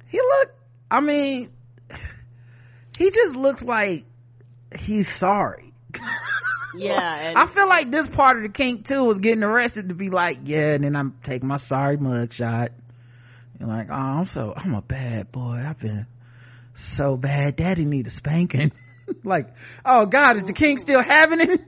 [0.08, 0.50] He look,
[0.90, 1.50] I mean,
[2.98, 4.04] he just looks like
[4.78, 5.72] he's sorry.
[6.74, 9.94] Yeah, and I feel like this part of the kink too was getting arrested to
[9.94, 12.70] be like, yeah, and then I'm taking my sorry mug shot.
[13.58, 15.62] You're like, oh, I'm so, I'm a bad boy.
[15.66, 16.06] I've been
[16.74, 17.56] so bad.
[17.56, 18.72] Daddy need a spanking.
[19.24, 19.48] like,
[19.84, 21.60] oh God, is the king still having it?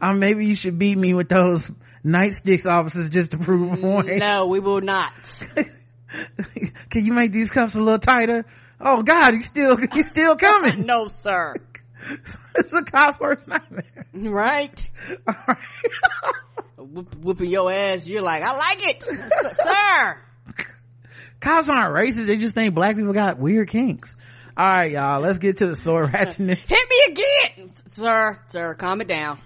[0.00, 1.70] Uh, maybe you should beat me with those
[2.04, 4.16] nightsticks officers just to prove a point.
[4.18, 5.12] no, we will not.
[6.90, 8.44] can you make these cuffs a little tighter?
[8.80, 10.84] Oh god he's still he's still coming.
[10.86, 11.54] No sir.
[12.54, 14.06] It's a cop's worst nightmare.
[14.12, 14.90] Right,
[16.76, 18.08] Whoop, whooping your ass.
[18.08, 19.02] You're like i like it.
[19.02, 20.22] Sir.
[21.38, 22.26] Cops aren't racist.
[22.26, 24.16] They just think black people got weird kinks.
[24.56, 25.20] All right y'all.
[25.20, 26.68] Let's get to the sword ratchetness.
[26.68, 27.70] Hit me again.
[27.88, 29.38] Sir sir calm it down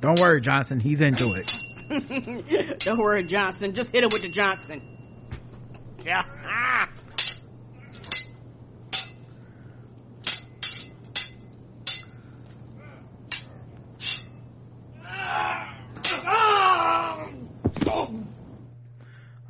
[0.00, 0.80] don't worry johnson.
[0.80, 1.50] He's into it.
[2.80, 3.72] Don't worry johnson.
[3.72, 4.82] Just hit him with the johnson.
[6.04, 6.22] Yeah.
[6.44, 6.90] Ah.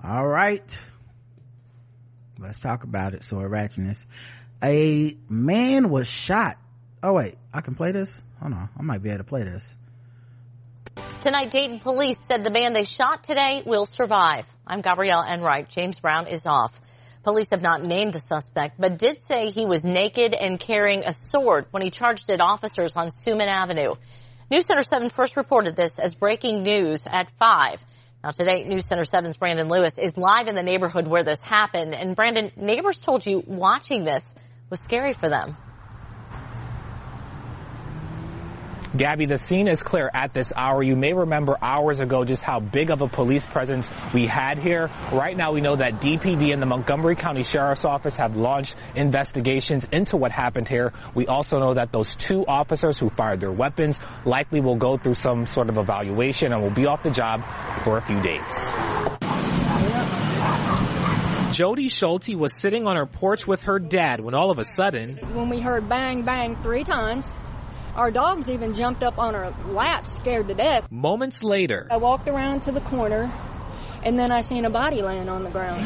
[0.04, 0.76] all right.
[2.38, 4.04] Let's talk about it sword ratchetness
[4.62, 6.58] a man was shot.
[7.02, 7.36] Oh wait.
[7.52, 8.20] I can play this?
[8.40, 8.68] Hold on.
[8.78, 9.76] I might be able to play this
[11.20, 14.46] Tonight, Dayton police said the man they shot today will survive.
[14.66, 15.68] I'm Gabrielle Enright.
[15.68, 16.72] James Brown is off.
[17.24, 21.12] Police have not named the suspect, but did say he was naked and carrying a
[21.12, 23.94] sword when he charged at officers on Suman Avenue.
[24.50, 27.84] News Center 7 first reported this as breaking news at 5.
[28.24, 31.94] Now today, News Center 7's Brandon Lewis is live in the neighborhood where this happened.
[31.94, 34.34] And Brandon, neighbors told you watching this
[34.70, 35.56] was scary for them.
[38.98, 40.82] Gabby, the scene is clear at this hour.
[40.82, 44.90] You may remember hours ago just how big of a police presence we had here.
[45.12, 49.86] Right now, we know that DPD and the Montgomery County Sheriff's Office have launched investigations
[49.92, 50.92] into what happened here.
[51.14, 55.14] We also know that those two officers who fired their weapons likely will go through
[55.14, 57.44] some sort of evaluation and will be off the job
[57.84, 58.42] for a few days.
[61.56, 65.16] Jody Schulte was sitting on her porch with her dad when all of a sudden,
[65.34, 67.32] when we heard bang, bang three times,
[67.94, 70.90] our dogs even jumped up on our lap, scared to death.
[70.90, 73.32] moments later, I walked around to the corner,
[74.02, 75.84] and then I seen a body laying on the ground.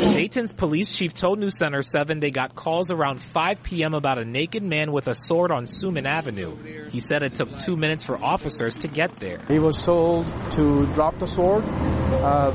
[0.00, 3.94] Dayton's police chief told News Center 7 they got calls around 5 p.m.
[3.94, 6.88] about a naked man with a sword on Suman Avenue.
[6.90, 9.38] He said it took two minutes for officers to get there.
[9.48, 11.64] He was told to drop the sword.
[11.66, 12.50] Uh,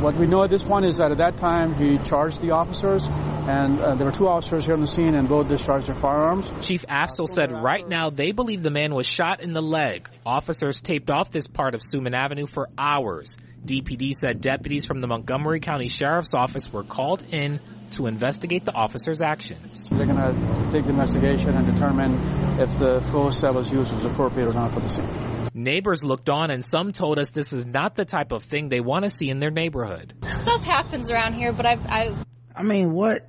[0.00, 3.06] what we know at this point is that at that time he charged the officers,
[3.46, 6.50] and uh, there were two officers here on the scene, and both discharged their firearms.
[6.60, 10.08] Chief Afzal said right now they believe the man was shot in the leg.
[10.24, 13.36] Officers taped off this part of Suman Avenue for hours.
[13.64, 17.60] DPD said deputies from the Montgomery County Sheriff's Office were called in
[17.92, 19.88] to investigate the officers' actions.
[19.88, 24.04] They're going to take the investigation and determine if the force that was used was
[24.04, 25.08] appropriate or not for the scene.
[25.54, 28.80] Neighbors looked on and some told us this is not the type of thing they
[28.80, 30.14] want to see in their neighborhood.
[30.42, 32.14] Stuff happens around here, but I've, I,
[32.54, 33.28] I mean, what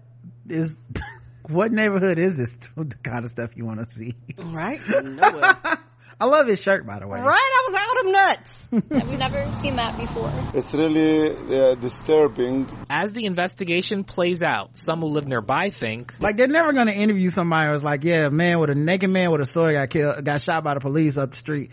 [0.49, 0.77] is,
[1.47, 2.57] what neighborhood is this?
[2.75, 4.15] The kind of stuff you want to see.
[4.37, 4.79] Right?
[4.89, 5.53] Nowhere.
[6.19, 7.19] I love his shirt, by the way.
[7.19, 7.37] Right?
[7.37, 8.69] I was out of nuts.
[8.73, 10.31] I've never seen that before.
[10.55, 11.29] It's really
[11.59, 12.67] uh, disturbing.
[12.89, 16.93] As the investigation plays out, some who live nearby think like they're never going to
[16.93, 19.91] interview somebody who's like, yeah, a man with a naked man with a sword got
[19.91, 21.69] killed, got shot by the police up the street.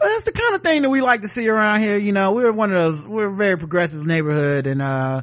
[0.00, 1.96] Well, that's the kind of thing that we like to see around here.
[1.96, 5.22] You know, we're one of those, we're a very progressive neighborhood and, uh,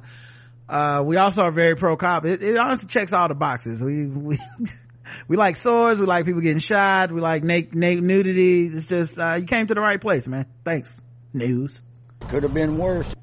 [0.69, 2.25] uh, we also are very pro cop.
[2.25, 3.81] It, it honestly checks all the boxes.
[3.81, 4.39] We, we,
[5.27, 5.99] we like swords.
[5.99, 7.11] We like people getting shot.
[7.11, 8.67] We like naked, naked nudity.
[8.67, 10.45] It's just, uh, you came to the right place, man.
[10.63, 11.01] Thanks.
[11.33, 11.81] News.
[12.29, 13.13] Could have been worse.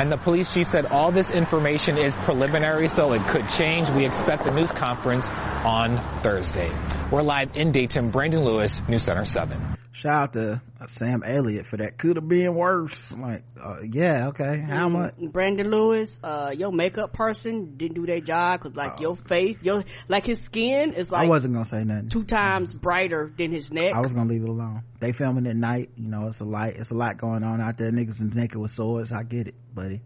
[0.00, 3.90] And the police chief said all this information is preliminary, so it could change.
[3.90, 6.70] We expect the news conference on Thursday.
[7.12, 8.10] We're live in Dayton.
[8.10, 9.76] Brandon Lewis, News Center 7.
[10.00, 11.98] Shout out to uh, Sam Elliott for that.
[11.98, 13.10] Could have been worse.
[13.12, 14.58] I'm like, uh, yeah, okay.
[14.58, 15.14] How Mm, much?
[15.18, 19.84] Brandon Lewis, uh, your makeup person didn't do their job because like your face, your,
[20.08, 22.08] like his skin is like I wasn't gonna say nothing.
[22.08, 23.92] two times brighter than his neck.
[23.92, 24.84] I was gonna leave it alone.
[25.00, 25.90] They filming at night.
[25.96, 26.76] You know, it's a light.
[26.76, 27.90] It's a lot going on out there.
[27.92, 29.12] Niggas is naked with swords.
[29.12, 30.00] I get it, buddy.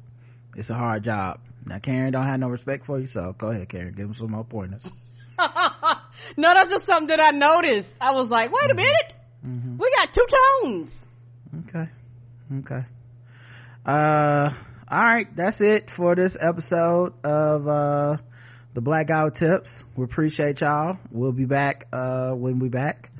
[0.56, 1.38] It's a hard job.
[1.64, 3.94] Now, Karen don't have no respect for you, so go ahead, Karen.
[3.94, 4.84] Give him some more pointers.
[5.38, 7.94] no, that's just something that I noticed.
[8.00, 9.14] I was like, wait a minute.
[9.44, 10.26] We got two
[10.62, 11.06] tones.
[11.68, 11.88] Okay.
[12.60, 12.84] Okay.
[13.84, 14.50] Uh,
[14.88, 15.36] all right.
[15.36, 18.16] That's it for this episode of, uh,
[18.72, 19.84] the Black Guy Who Tips.
[19.96, 20.98] We appreciate y'all.
[21.10, 23.10] We'll be back, uh, when we back.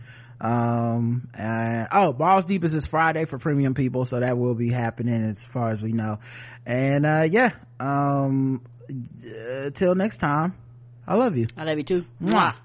[0.41, 4.05] Um, and, oh, Balls Deep is this Friday for premium people.
[4.05, 6.19] So that will be happening as far as we know.
[6.67, 7.51] And, uh, yeah.
[7.79, 10.55] Um, uh, till next time.
[11.07, 11.47] I love you.
[11.57, 12.05] I love you too.
[12.23, 12.57] Mwah.